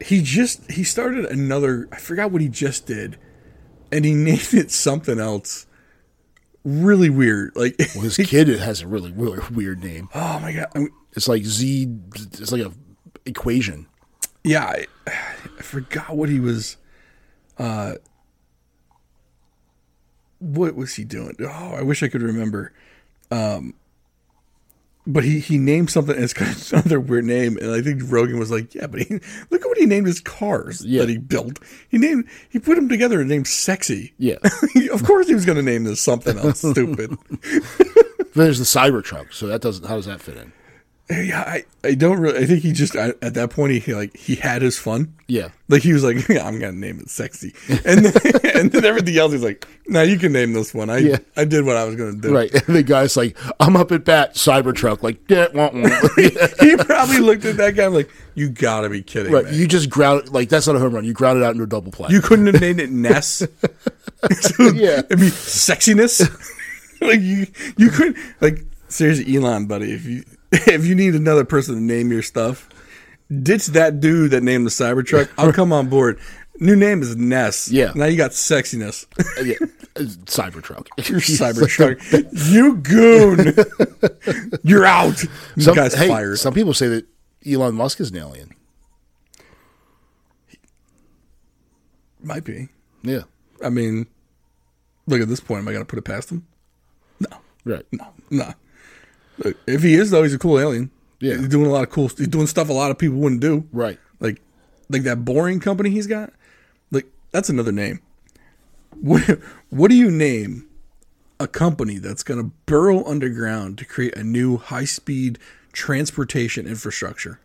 [0.00, 1.88] He just he started another.
[1.92, 3.16] I forgot what he just did,
[3.90, 5.66] and he named it something else.
[6.64, 7.52] Really weird.
[7.54, 10.08] Like Well, his kid has a really, really weird name.
[10.14, 10.66] oh my god.
[10.74, 11.88] I mean, It's like Z.
[12.14, 12.72] It's like a
[13.26, 13.86] equation.
[14.42, 16.76] yeah, I, I forgot what he was.
[17.58, 17.94] Uh,
[20.44, 21.36] what was he doing?
[21.40, 22.72] Oh, I wish I could remember.
[23.30, 23.74] Um,
[25.06, 26.14] but he he named something.
[26.14, 29.14] And it's got another weird name, and I think Rogan was like, "Yeah, but he,
[29.50, 31.00] look at what he named his cars Yeah.
[31.02, 31.58] that he built.
[31.88, 34.14] He named he put them together and named sexy.
[34.18, 34.36] Yeah.
[34.92, 37.16] of course, he was going to name this something else stupid.
[37.40, 37.60] then
[38.34, 39.32] There's the Cybertruck.
[39.32, 39.86] So that doesn't.
[39.86, 40.52] How does that fit in?
[41.10, 42.38] Yeah, I, I don't really.
[42.38, 45.14] I think he just I, at that point he like he had his fun.
[45.28, 45.48] Yeah.
[45.68, 49.18] Like he was like, yeah, I'm gonna name it sexy, and then, and then everything
[49.18, 50.88] else he's like, no, you can name this one.
[50.88, 51.18] I Yeah.
[51.36, 52.34] I did what I was gonna do.
[52.34, 52.50] Right.
[52.66, 55.02] And the guy's like, I'm up at bat, Cybertruck.
[55.02, 55.88] Like, yeah, wah, wah.
[56.16, 59.44] he probably looked at that guy like, you gotta be kidding right.
[59.44, 59.56] me.
[59.56, 61.04] You just ground like that's not a home run.
[61.04, 62.08] You ground it out into a double play.
[62.10, 63.42] You couldn't have named it Ness.
[64.58, 65.00] Yeah.
[65.00, 66.22] it'd be sexiness.
[67.02, 67.46] like you
[67.76, 69.92] you couldn't like seriously, Elon, buddy.
[69.92, 72.68] If you if you need another person to name your stuff,
[73.42, 75.30] ditch that dude that named the Cybertruck.
[75.38, 76.18] I'll come on board.
[76.60, 77.68] New name is Ness.
[77.70, 77.92] Yeah.
[77.96, 79.06] Now you got sexiness.
[79.18, 79.56] Uh, yeah.
[79.96, 80.86] Uh, Cybertruck.
[81.08, 82.28] You're Cybertruck.
[82.52, 83.54] you goon.
[84.62, 85.22] You're out.
[85.58, 86.38] Some, guy's hey, fired.
[86.38, 87.06] some people say that
[87.46, 88.54] Elon Musk is an alien.
[92.22, 92.68] Might be.
[93.02, 93.22] Yeah.
[93.62, 94.06] I mean,
[95.06, 95.60] look at this point.
[95.60, 96.46] Am I going to put it past him?
[97.20, 97.36] No.
[97.64, 97.84] Right.
[97.92, 98.06] No.
[98.30, 98.54] No.
[99.66, 100.90] If he is though, he's a cool alien.
[101.20, 101.36] Yeah.
[101.36, 102.08] He's doing a lot of cool.
[102.08, 103.66] He's doing stuff a lot of people wouldn't do.
[103.72, 103.98] Right.
[104.20, 104.40] Like,
[104.88, 106.32] like that boring company he's got.
[106.90, 108.00] Like that's another name.
[109.00, 109.22] What
[109.70, 110.68] What do you name
[111.40, 115.38] a company that's going to burrow underground to create a new high speed
[115.72, 117.40] transportation infrastructure?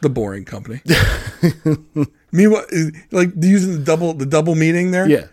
[0.00, 0.80] The Boring Company.
[2.32, 2.66] Meanwhile,
[3.10, 5.08] like using the double the double meaning there.
[5.08, 5.26] Yeah.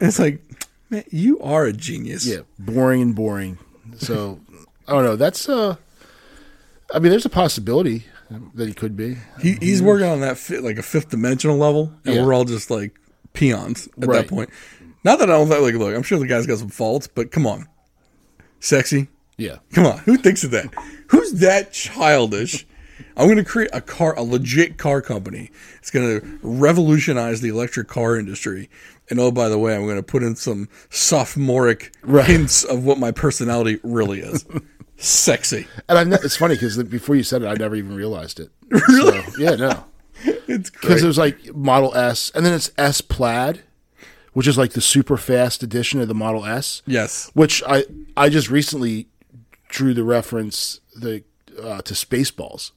[0.00, 0.42] And it's like,
[0.88, 2.26] man, you are a genius.
[2.26, 2.40] Yeah.
[2.58, 3.58] Boring and boring.
[3.98, 4.40] So
[4.88, 5.16] I don't know.
[5.16, 5.76] That's uh
[6.92, 8.04] I mean there's a possibility
[8.54, 9.16] that he could be.
[9.40, 12.24] He, he's working on that fit, like a fifth dimensional level, and Yeah.
[12.24, 12.94] we're all just like
[13.34, 14.22] peons at Right.
[14.22, 14.48] that point.
[15.04, 17.30] Not that I don't think, like, look, I'm sure the guy's got some faults, but
[17.30, 17.66] come on.
[18.60, 19.08] Sexy?
[19.36, 19.56] Yeah.
[19.74, 19.98] Come on.
[19.98, 20.72] Who thinks of that?
[21.08, 22.64] Who's that childish?
[23.16, 25.50] I'm going to create a car, a legit car company.
[25.78, 28.70] It's going to revolutionize the electric car industry.
[29.12, 32.24] And oh, by the way, I'm going to put in some sophomoric Right.
[32.24, 34.46] hints of what my personality really is.
[34.96, 35.66] Sexy.
[35.86, 38.50] And I ne- it's funny because before you said it, I never even realized it.
[38.88, 39.22] Really?
[39.38, 39.84] yeah, no.
[40.24, 43.60] It's Because it was like Model S, and then it's S Plaid,
[44.32, 46.80] which is like the super fast edition of the Model S.
[46.86, 47.30] Yes.
[47.34, 47.84] Which I
[48.16, 49.08] I just recently
[49.68, 51.22] drew the reference the
[51.62, 52.70] uh, to Spaceballs.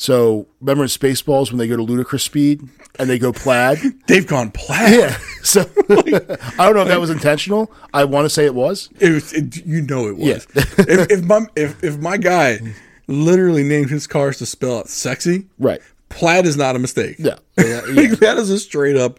[0.00, 2.66] So remember in Spaceballs when they go to ludicrous speed
[2.98, 3.78] and they go plaid?
[4.06, 4.98] They've gone plaid.
[4.98, 5.18] yeah.
[5.42, 7.70] So I don't know if that was intentional.
[7.92, 8.88] I want to say it was.
[8.98, 10.26] It was, it, you know it was.
[10.26, 10.36] Yeah.
[10.78, 12.60] if, if my if, if my guy
[13.08, 15.82] literally named his cars to spell out sexy, Right.
[16.08, 17.16] plaid is not a mistake.
[17.18, 17.36] Yeah.
[17.58, 17.82] Yeah.
[17.86, 19.18] Like, that is a straight up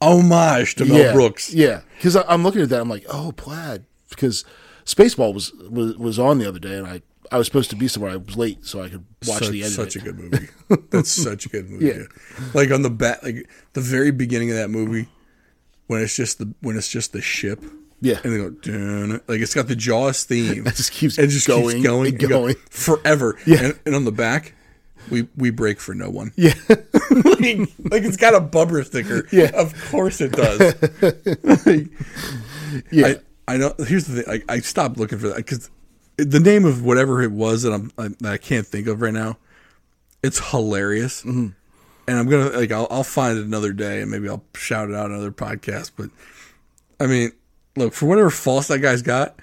[0.00, 1.12] homage to Mel yeah.
[1.12, 1.52] Brooks.
[1.52, 3.84] Yeah, because I'm looking at that, I'm like, oh, plaid.
[4.08, 4.46] Because
[4.86, 7.88] Spaceball was, was was on the other day, and I I was supposed to be
[7.88, 8.12] somewhere.
[8.12, 10.48] I was late, so I could watch such, the end such of a good movie.
[10.90, 11.86] That's such a good movie.
[11.86, 11.92] Yeah.
[11.94, 12.08] dude.
[12.54, 15.08] Like on the back, like the very beginning of that movie,
[15.86, 17.62] when it's just the when it's just the ship.
[18.00, 18.20] Yeah.
[18.22, 20.66] and they go dun, like it's got the Jaws theme.
[20.66, 22.54] It just keeps it just going keeps going and and go going.
[22.70, 23.36] forever.
[23.44, 23.64] Yeah.
[23.64, 24.54] and, and on the back,
[25.10, 26.32] we we break for no one.
[26.36, 29.26] Yeah, like, like it's got a bumper sticker.
[29.32, 29.50] Yeah.
[29.54, 30.60] of course it does.
[31.66, 31.88] Like,
[32.92, 33.14] yeah,
[33.48, 33.74] I, I know.
[33.78, 34.42] Here's the thing.
[34.48, 35.70] I, I stopped looking for that because
[36.18, 39.14] the name of whatever it was that I'm I, that I can't think of right
[39.14, 39.38] now.
[40.22, 41.48] It's hilarious, Mm-hmm.
[42.08, 44.94] and I'm gonna like I'll, I'll find it another day and maybe I'll shout it
[44.94, 45.92] out in another podcast.
[45.96, 46.10] But
[47.00, 47.30] I mean,
[47.76, 49.38] look for whatever faults that guy's got.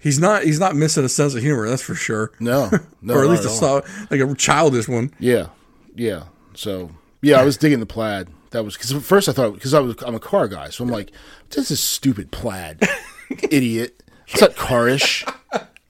[0.00, 0.44] He's not.
[0.44, 1.68] He's not missing a sense of humor.
[1.68, 2.30] That's for sure.
[2.38, 2.70] no,
[3.02, 5.12] no, or at least a solid, like a childish one.
[5.18, 5.48] Yeah,
[5.96, 6.24] yeah.
[6.54, 8.28] So yeah, I was digging the plaid.
[8.50, 10.84] That was because at first I thought because I was I'm a car guy, so
[10.84, 11.10] I'm like,
[11.50, 12.80] this is stupid plaid,
[13.50, 14.00] idiot.
[14.28, 15.24] It's not carish.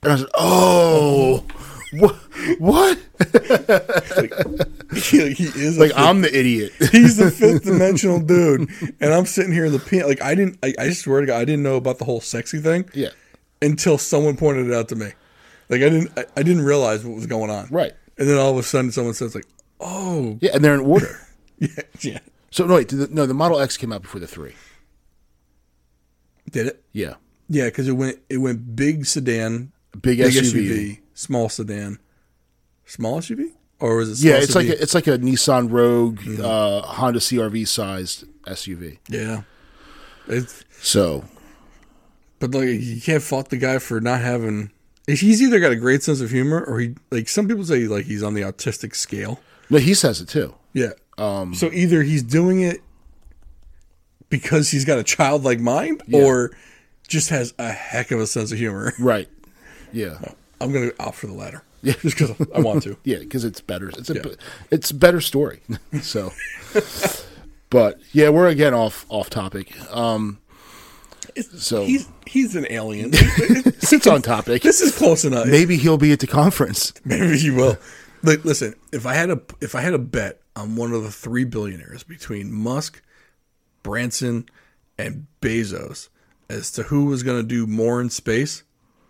[0.03, 1.45] And I was like, oh,
[1.93, 2.15] what?
[2.59, 2.99] What?
[4.95, 6.73] he, he is Like I'm the idiot.
[6.93, 8.69] He's the fifth dimensional dude,
[9.01, 10.07] and I'm sitting here in the pen.
[10.07, 10.59] Like I didn't.
[10.63, 13.11] I, I swear to God, I didn't know about the whole sexy thing yeah,
[13.63, 15.13] until someone pointed it out to me.
[15.69, 16.11] Like I didn't.
[16.17, 17.69] I, I didn't realize what was going on.
[17.71, 17.93] right.
[18.19, 19.47] And then all of a sudden, someone says like,
[19.81, 21.21] "Oh, Yeah, and they're in order.
[21.59, 21.69] yeah,
[22.01, 22.19] yeah."
[22.51, 24.55] So no, wait, the, no, the Model X came out before the three.
[26.51, 26.85] Did it?
[26.93, 27.15] Yeah,
[27.49, 28.19] Yeah, because it went.
[28.29, 30.69] It went big sedan, big, big SUV.
[30.69, 31.99] SUV, small sedan,
[32.85, 34.17] small SUV, or was it?
[34.17, 38.99] Small Yeah, it's like a, it's like a Nissan Rogue, uh, Honda CRV sized SUV.
[39.09, 39.43] yeah.
[40.31, 41.25] It's So
[42.39, 44.71] but like you can't fault the guy for not having.
[45.07, 48.05] He's either got a great sense of humor, or he like some people say like
[48.05, 49.41] he's on the autistic scale.
[49.71, 50.55] no, he says it too.
[50.73, 50.91] Yeah.
[51.17, 51.55] Um.
[51.55, 52.81] So either he's doing it
[54.29, 56.51] because he's got a childlike mind, or
[57.09, 58.93] just has a heck of a sense of humor.
[59.01, 59.29] Right.
[59.93, 60.19] Yeah.
[60.61, 61.63] I'm gonna opt for the latter.
[61.83, 62.97] Yeah, just because I want to.
[63.05, 63.89] Yeah, because it's better.
[63.91, 64.35] It's a
[64.71, 65.61] it's a better story.
[66.03, 66.33] so,
[67.71, 69.73] but yeah, we're again off off topic.
[69.95, 70.39] Um,
[71.57, 73.11] So- he's he's an alien.
[73.13, 74.63] it's on topic.
[74.63, 75.47] this is close enough.
[75.47, 76.93] Maybe he'll be at the conference.
[77.05, 77.77] Maybe he will.
[78.25, 81.13] Like, listen, if I had a if I had a bet on one of the
[81.13, 83.01] three billionaires between Musk,
[83.85, 84.49] Branson,
[84.99, 86.09] and Bezos
[86.51, 88.65] as to who was going to do more in space,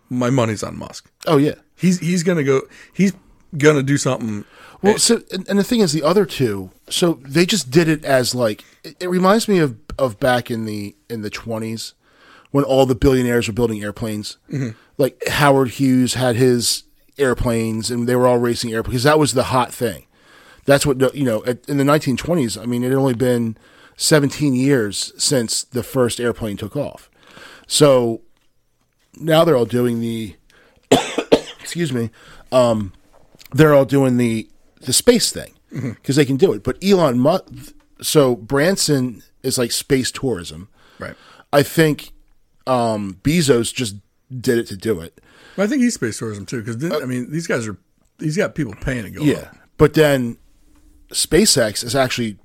[0.09, 1.09] my money's on Musk.
[1.27, 1.55] Oh yeah.
[1.75, 2.61] He's he's going to go.
[2.93, 3.13] He's
[3.57, 4.45] going to do something.
[4.81, 8.05] Well, so and, and the thing is, the other two, so they just did it
[8.05, 11.93] as like it, it reminds me of of back in the in the twenties
[12.51, 14.37] when all the billionaires were building airplanes.
[14.49, 14.69] Mm-hmm.
[14.97, 16.83] Like Howard Hughes had his
[17.17, 20.05] airplanes, and they were all racing airplanes because that was the hot thing.
[20.65, 21.43] That's what you know.
[21.45, 23.57] At, in the nineteen twenties, I mean, it had only been
[23.97, 27.09] seventeen years since the first airplane took off.
[27.67, 28.21] So
[29.19, 30.35] now they're all doing the
[31.59, 32.09] excuse me
[32.51, 32.93] um,
[33.51, 34.49] they're all doing the
[34.81, 36.63] the space thing because they can do it.
[36.63, 40.69] But Elon Musk, so Branson is like space tourism.
[40.99, 41.15] Right.
[41.51, 42.11] I think
[42.67, 43.95] um, Bezos just
[44.29, 45.19] did it to do it.
[45.55, 47.77] But I think he's space tourism too, because I mean, these guys are.
[48.19, 49.23] He's got people paying to go.
[49.23, 49.55] Yeah, up.
[49.77, 50.37] but then
[51.09, 52.37] SpaceX is actually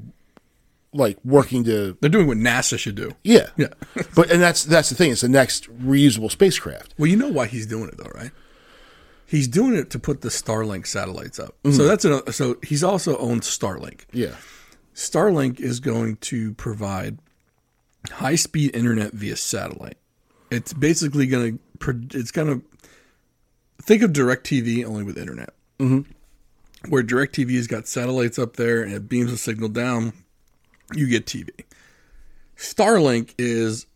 [0.95, 3.13] like working to they're doing what NASA should do.
[3.23, 3.75] yeah Yeah.
[4.15, 5.11] but and that's that's the thing.
[5.11, 6.95] It's the next reusable spacecraft.
[6.97, 8.31] Well, you know why he's doing it though, right?
[9.27, 11.57] He's doing it to put the Starlink satellites up.
[11.65, 12.31] So that's another.
[12.31, 14.03] So he's also owned Starlink.
[14.13, 14.37] Yeah,
[14.95, 17.19] Starlink is going to provide
[18.11, 19.97] high speed internet via satellite.
[20.51, 22.19] It's basically going to.
[22.19, 22.67] It's going to
[23.83, 25.55] think of DirecTV only with internet.
[25.79, 26.11] Mm-hmm.
[26.91, 30.13] Where DirecTV has got satellites up there and it beams a signal down,
[30.97, 31.51] you get TV.
[32.57, 33.87] Starlink is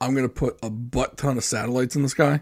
[0.00, 2.40] I'm going to put a butt ton of satellites in the sky,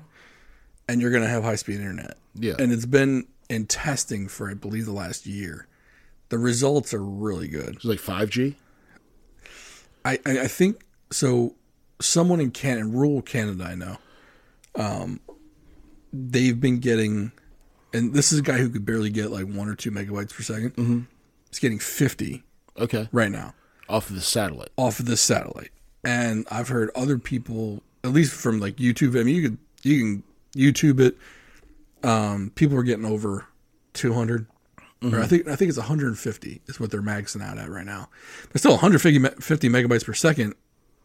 [0.89, 2.16] and you're going to have high speed internet.
[2.35, 2.55] Yeah.
[2.61, 5.66] and it's been in testing for I believe the last year.
[6.28, 7.74] The results are really good.
[7.76, 8.57] it's like five G.
[10.05, 11.57] I, I, I think so.
[12.01, 13.97] Someone in Canada, in rural Canada, I know,
[14.76, 15.20] um,
[16.12, 17.33] they've been getting,
[17.93, 20.43] and this is a guy who could barely get like one or two megabytes per
[20.43, 21.01] 2nd Mm-hmm.
[21.51, 22.45] He's getting fifty
[22.78, 23.55] Okay, right now
[23.91, 24.70] off of the satellite.
[24.76, 25.70] off of the satellite,
[26.05, 29.18] and I've heard other people, at least from like YouTube.
[29.18, 30.22] I mean, you could you can
[30.55, 31.16] YouTube it.
[32.03, 33.47] Um, people are getting over
[33.93, 34.12] two
[35.03, 38.11] Or I think I think it's 150 is what they're maxing out at right now.
[38.53, 40.55] But still, 150 50 megabytes per second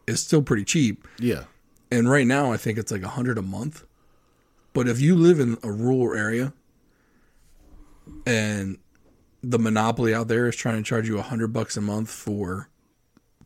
[0.05, 1.07] is still pretty cheap.
[1.17, 1.45] Yeah,
[1.91, 3.85] And right now, I think it's like 100 a month.
[4.73, 6.51] But if you live in a rural area
[8.25, 8.77] and
[9.41, 12.69] the monopoly out there is trying to charge you 100 bucks a month for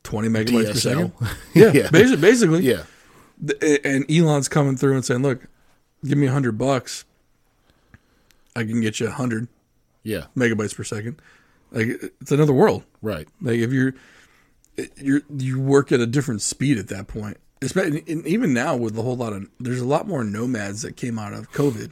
[0.04, 1.12] 20 megabytes per second.
[1.54, 1.90] Yeah, Yeah.
[1.92, 2.62] Basically, basically.
[2.62, 2.84] yeah,
[3.84, 5.42] And Elon's coming through and saying, "Look,
[6.06, 7.06] give me 100 bucks.
[8.56, 9.48] I can get you 100
[10.04, 10.26] yeah.
[10.36, 11.22] megabytes per second.
[11.72, 11.88] Like
[12.22, 12.84] it's another world.
[13.02, 13.28] Right.
[13.42, 13.94] Like if you're
[14.98, 17.38] you you work at a different speed at that point.
[17.62, 20.96] Especially and even now with a whole lot of there's a lot more nomads that
[20.98, 21.92] came out of COVID.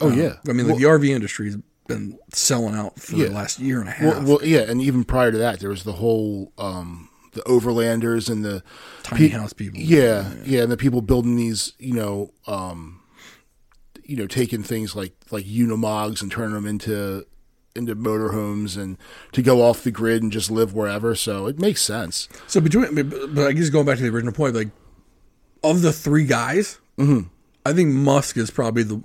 [0.00, 0.34] Oh yeah.
[0.48, 1.56] I mean, like the RV industry's
[1.88, 3.28] been selling out for Yeah.
[3.28, 4.22] the last year and a half.
[4.24, 8.30] Well, well, yeah, and even prior to that, there was the whole um, the overlanders
[8.30, 8.62] and the
[9.02, 9.78] Tiny pe- house people.
[9.80, 13.00] Yeah, yeah, and the people building these, you know, um,
[14.04, 17.26] you know, taking things like like unimogs and turning them into
[17.76, 18.96] into motorhomes and
[19.32, 21.14] to go off the grid and just live wherever.
[21.14, 22.28] So it makes sense.
[22.46, 24.68] So between, but but I guess going back to the original point, like
[25.62, 27.26] of the three guys, Mm-hmm.
[27.66, 29.02] I think Musk is probably the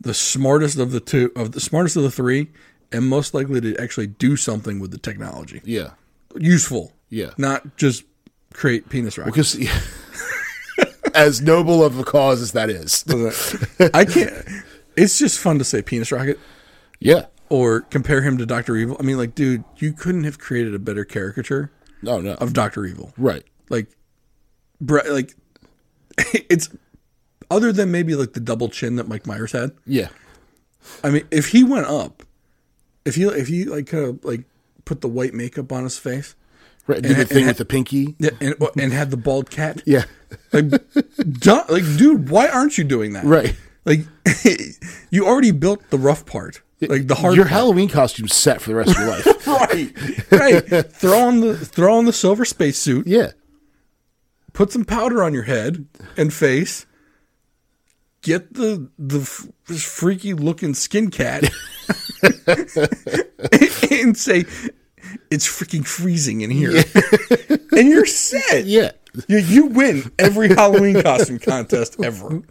[0.00, 2.48] the smartest of the two, of the smartest of the three,
[2.92, 5.90] and most likely to actually do something with the technology, Yeah,
[6.36, 7.30] useful, yeah.
[7.38, 8.04] not just
[8.52, 9.54] create penis rockets.
[9.54, 9.88] Because
[11.14, 13.04] as noble of a cause as that is,
[13.94, 14.32] I can't.
[14.96, 16.38] It's just fun to say penis rocket
[17.00, 17.26] yeah.
[17.48, 18.96] or compare him to Doctor Evil.
[18.98, 21.70] I mean, like, dude, you couldn't have created a better caricature
[22.02, 23.12] No, no, of Doctor Evil.
[23.18, 23.44] right.
[23.68, 23.88] like
[24.80, 25.34] br- like
[26.32, 26.70] it's
[27.50, 29.72] other than maybe like the double chin that Mike Myers had.
[29.84, 30.08] Yeah,
[31.04, 32.22] I mean, if he went up,
[33.04, 34.44] if he if he like kind of like
[34.84, 36.34] put the white makeup on his face,
[36.86, 37.02] right.
[37.02, 38.14] Do the and thing ha- with the pinky.
[38.18, 40.04] yeah, and oh, and had the bald cat, Yeah,
[40.52, 40.64] like,
[41.68, 43.24] like dude, why aren't you doing that?
[43.24, 43.54] right.
[43.84, 44.00] Like
[45.10, 47.52] you already built the rough part, like the hard Your part.
[47.52, 49.46] Halloween costume's set for the rest of your life.
[50.32, 50.92] right, right.
[50.92, 53.06] throw on the throw on the silver space suit.
[53.06, 53.30] yeah.
[54.52, 56.86] Put some powder on your head and face.
[58.22, 61.44] Get the the freaky looking skin cat,
[63.90, 64.44] and say
[65.30, 66.72] it's freaking freezing in here,
[67.72, 68.64] and you're set.
[68.66, 68.92] Yeah.
[69.28, 72.42] You, you win every Halloween costume contest ever.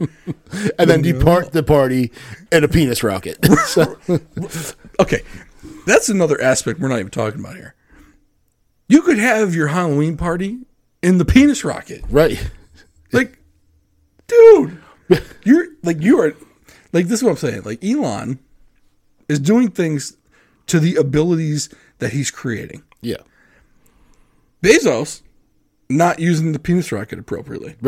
[0.80, 2.12] And then depart the party
[2.52, 3.38] in a penis rocket.
[3.68, 3.98] So,
[5.00, 5.22] Okay,
[5.86, 7.76] that's another aspect we're not even talking about here.
[8.88, 10.62] You could have your Halloween party
[11.04, 12.04] in the penis rocket.
[12.10, 12.50] right.
[13.12, 13.38] Like,
[14.28, 14.82] dude,
[15.44, 16.34] you're like you are
[16.94, 17.62] like this is what I'm saying.
[17.62, 18.40] Like Elon
[19.30, 20.18] is doing things
[20.66, 21.70] to the abilities
[22.00, 22.84] that he's creating.
[23.02, 23.18] Yeah.
[24.64, 25.22] Bezos
[25.90, 27.76] not using the penis rocket appropriately.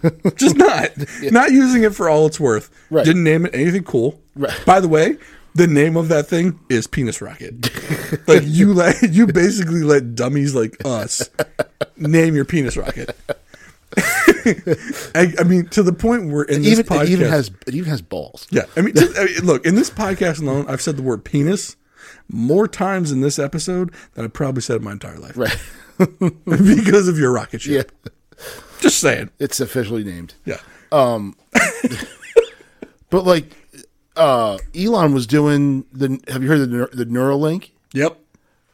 [0.00, 0.36] Right.
[0.36, 0.90] Just not.
[1.32, 2.70] Not using it for all it's worth.
[2.88, 3.04] Right.
[3.04, 4.20] Didn't name it anything cool.
[4.36, 4.54] Right.
[4.64, 5.16] By the way,
[5.56, 7.68] the name of that thing is penis rocket.
[8.28, 11.28] like you let you basically let dummies like us
[11.96, 13.10] name your penis rocket.
[13.96, 17.74] I, I mean, to the point where in this Even, podcast, it even has it
[17.74, 18.46] even has balls.
[18.50, 18.62] yeah.
[18.76, 21.76] I mean, just- I mean, look in this podcast alone, I've said the word penis
[22.30, 25.56] more times in this episode than I probably said in my entire life Right.
[26.46, 27.90] because of your rocket ship.
[28.04, 28.10] Yeah.
[28.80, 29.30] Just saying.
[29.38, 30.34] It's officially named.
[30.44, 30.60] Yeah.
[30.92, 31.34] Um
[33.10, 33.54] But like
[34.16, 38.18] uh Elon was doing the have you heard of the the Neuralink, Yep.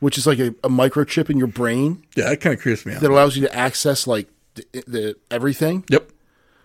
[0.00, 2.94] which is like a, a microchip in your brain Yeah, that kind of creeps me
[2.94, 3.00] out.
[3.00, 5.84] that allows you to access like the, the everything.
[5.88, 6.10] Yep.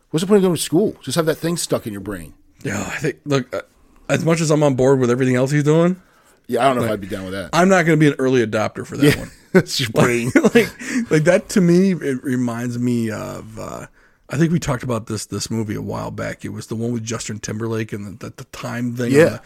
[0.09, 0.95] What's the point of going to school?
[1.03, 2.33] Just have that thing stuck in your brain.
[2.63, 3.19] Yeah, I think.
[3.25, 3.61] Look, uh,
[4.09, 6.01] as much as I'm on board with everything else he's doing,
[6.49, 7.51] Yeah, I don't know if I'd be down with that.
[7.53, 9.29] I'm not going to be an early adopter for that one.
[9.53, 10.31] That's your brain.
[10.55, 13.59] like, like that to me, it reminds me of.
[13.59, 13.85] Uh,
[14.31, 16.43] I think we talked about this this movie a while back.
[16.43, 19.11] It was the one with Justin Timberlake and the, the, the time thing.
[19.11, 19.39] Yeah.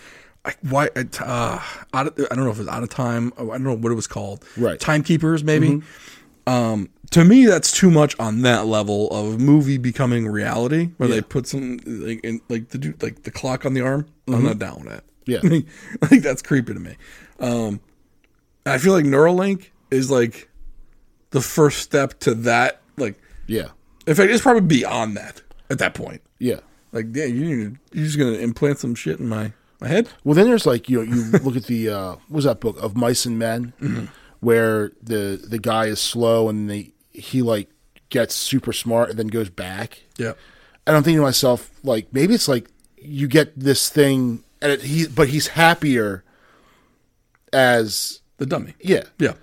[0.46, 0.90] I, why?
[0.96, 1.60] it, Uh,
[1.94, 3.34] out of, I don't know if it was out of time.
[3.38, 4.46] I don't know what it was called.
[4.58, 4.80] Right.
[4.80, 5.82] Timekeepers, maybe.
[6.48, 11.22] Um, to me, that's too much on that level of movie becoming reality, where they
[11.22, 14.08] put some like in, like the dude like the clock on the arm.
[14.28, 15.04] I'm not down with that.
[15.26, 15.40] Yeah.
[16.02, 16.96] I think that's creepy to me.
[17.40, 17.80] Um,
[18.66, 20.50] I feel like Neuralink is like
[21.32, 22.82] the first step to that.
[22.98, 23.70] Like, yeah.
[24.08, 26.22] in fact, it's probably beyond that at that point.
[26.40, 26.60] Yeah.
[26.92, 29.52] Like, yeah, you you're just gonna implant some shit in my
[29.82, 30.10] my head.
[30.24, 32.78] Well, then there's like you know you look at the uh, what was that book
[32.82, 34.06] of Mice and Men, Mm-hmm.
[34.42, 37.70] where the the guy is slow and they he like
[38.10, 40.04] gets super smart and then goes back.
[40.18, 40.34] Yeah,
[40.86, 44.82] And I'm thinking to myself like maybe it's like you get this thing and it,
[44.82, 46.24] he but he's happier
[47.52, 48.74] as the dummy.
[48.82, 49.04] yeah.
[49.20, 49.34] Yeah,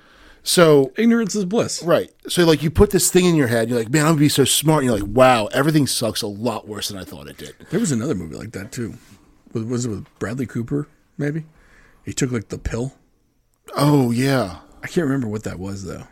[0.42, 1.82] So ignorance is bliss.
[1.82, 2.10] right.
[2.28, 4.28] So like you put this thing in your head, you're like, man, I'm gonna be
[4.28, 4.82] so smart.
[4.82, 7.54] And you're like, wow, everything sucks a lot worse than I thought it did.
[7.70, 8.94] There was another movie like that too.
[9.52, 10.88] Was, it with Bradley Cooper?
[11.18, 11.44] Maybe
[12.04, 12.94] he took like the pill.
[13.76, 14.58] Oh yeah.
[14.82, 16.06] I can't remember what that was though.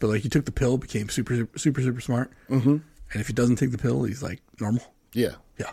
[0.00, 2.30] But like he took the pill, became super super super, super smart.
[2.50, 2.70] Mm-hmm.
[3.12, 4.82] And if he doesn't take the pill, he's like normal.
[5.12, 5.34] Yeah.
[5.58, 5.72] Yeah.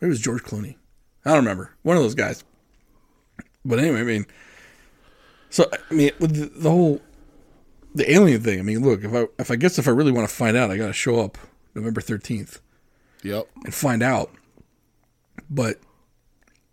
[0.00, 0.76] Maybe it was George Clooney.
[1.26, 1.72] I don't remember.
[1.82, 2.42] One of those guys.
[3.64, 4.26] But anyway, I mean,
[5.50, 7.00] so I mean, with the, the whole
[7.94, 8.58] the alien thing.
[8.58, 10.70] I mean, look, if I if I guess if I really want to find out,
[10.70, 11.36] I got to show up
[11.74, 12.60] November thirteenth
[13.22, 13.48] Yep.
[13.64, 14.30] and find out.
[15.50, 15.80] But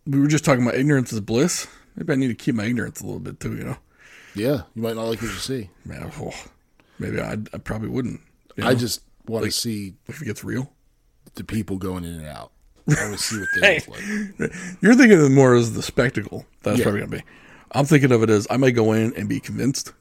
[0.05, 1.67] we were just talking about ignorance is bliss.
[1.95, 3.55] Maybe I need to keep my ignorance a little bit too.
[3.55, 3.77] You know,
[4.35, 4.61] Yeah.
[4.75, 5.69] You might not like what you see.
[5.85, 6.11] man.
[6.19, 6.31] oh,
[6.99, 8.21] maybe I I probably wouldn't.
[8.55, 10.71] you I just want to see if it gets real.
[11.35, 12.51] the people going in and out.
[12.89, 13.87] I want to see what they look
[14.39, 14.51] like.
[14.81, 16.45] You're thinking of it more as the spectacle.
[16.63, 16.83] That's Yeah.
[16.83, 17.23] probably gonna be.
[17.75, 19.93] I'm thinking of it as I might go in and be convinced.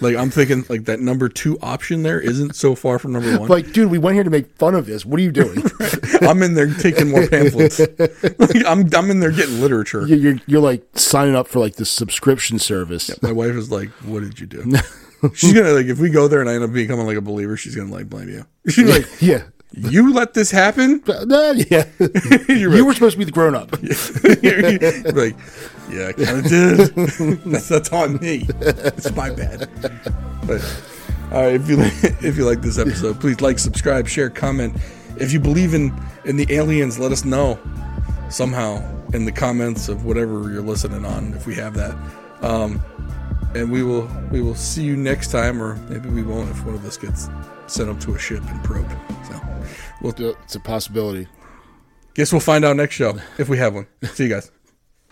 [0.00, 3.48] like I'm thinking like that number two option there isn't so far from number one.
[3.48, 5.06] Like, dude, we went here to make fun of this.
[5.06, 5.62] What are you doing?
[6.22, 7.78] I'm in there taking more pamphlets.
[7.78, 10.04] like, I'm I'm in there getting literature.
[10.08, 13.10] you're, you're you're like signing up for like the subscription service.
[13.22, 14.72] My wife is like, "What did you do?"
[15.34, 17.56] she's gonna like if we go there and I end up becoming like a believer,
[17.56, 18.44] she's gonna like blame you.
[18.70, 19.44] She's like, Yeah.
[19.72, 21.84] "You let this happen?" Nah, yeah.
[22.48, 23.72] You were supposed to be the grown up.
[23.72, 25.36] like,
[25.90, 26.78] yeah, I kind of did.
[27.44, 28.46] that's that's on me.
[28.60, 29.68] It's my bad.
[30.46, 30.62] But
[31.32, 31.92] all right, if you like,
[32.22, 34.76] if you like this episode, please like, subscribe, share, comment.
[35.16, 35.92] If you believe in
[36.24, 37.58] in the aliens, let us know
[38.30, 41.34] somehow in the comments of whatever you're listening on.
[41.34, 41.96] If we have that,
[42.42, 42.82] um,
[43.54, 46.74] and we will we will see you next time, or maybe we won't if one
[46.74, 47.28] of us gets
[47.66, 48.90] sent up to a ship and probed.
[49.28, 49.40] So
[50.02, 51.28] we'll It's a possibility.
[52.14, 53.86] guess we'll find out next show if we have one.
[54.04, 54.50] See you guys.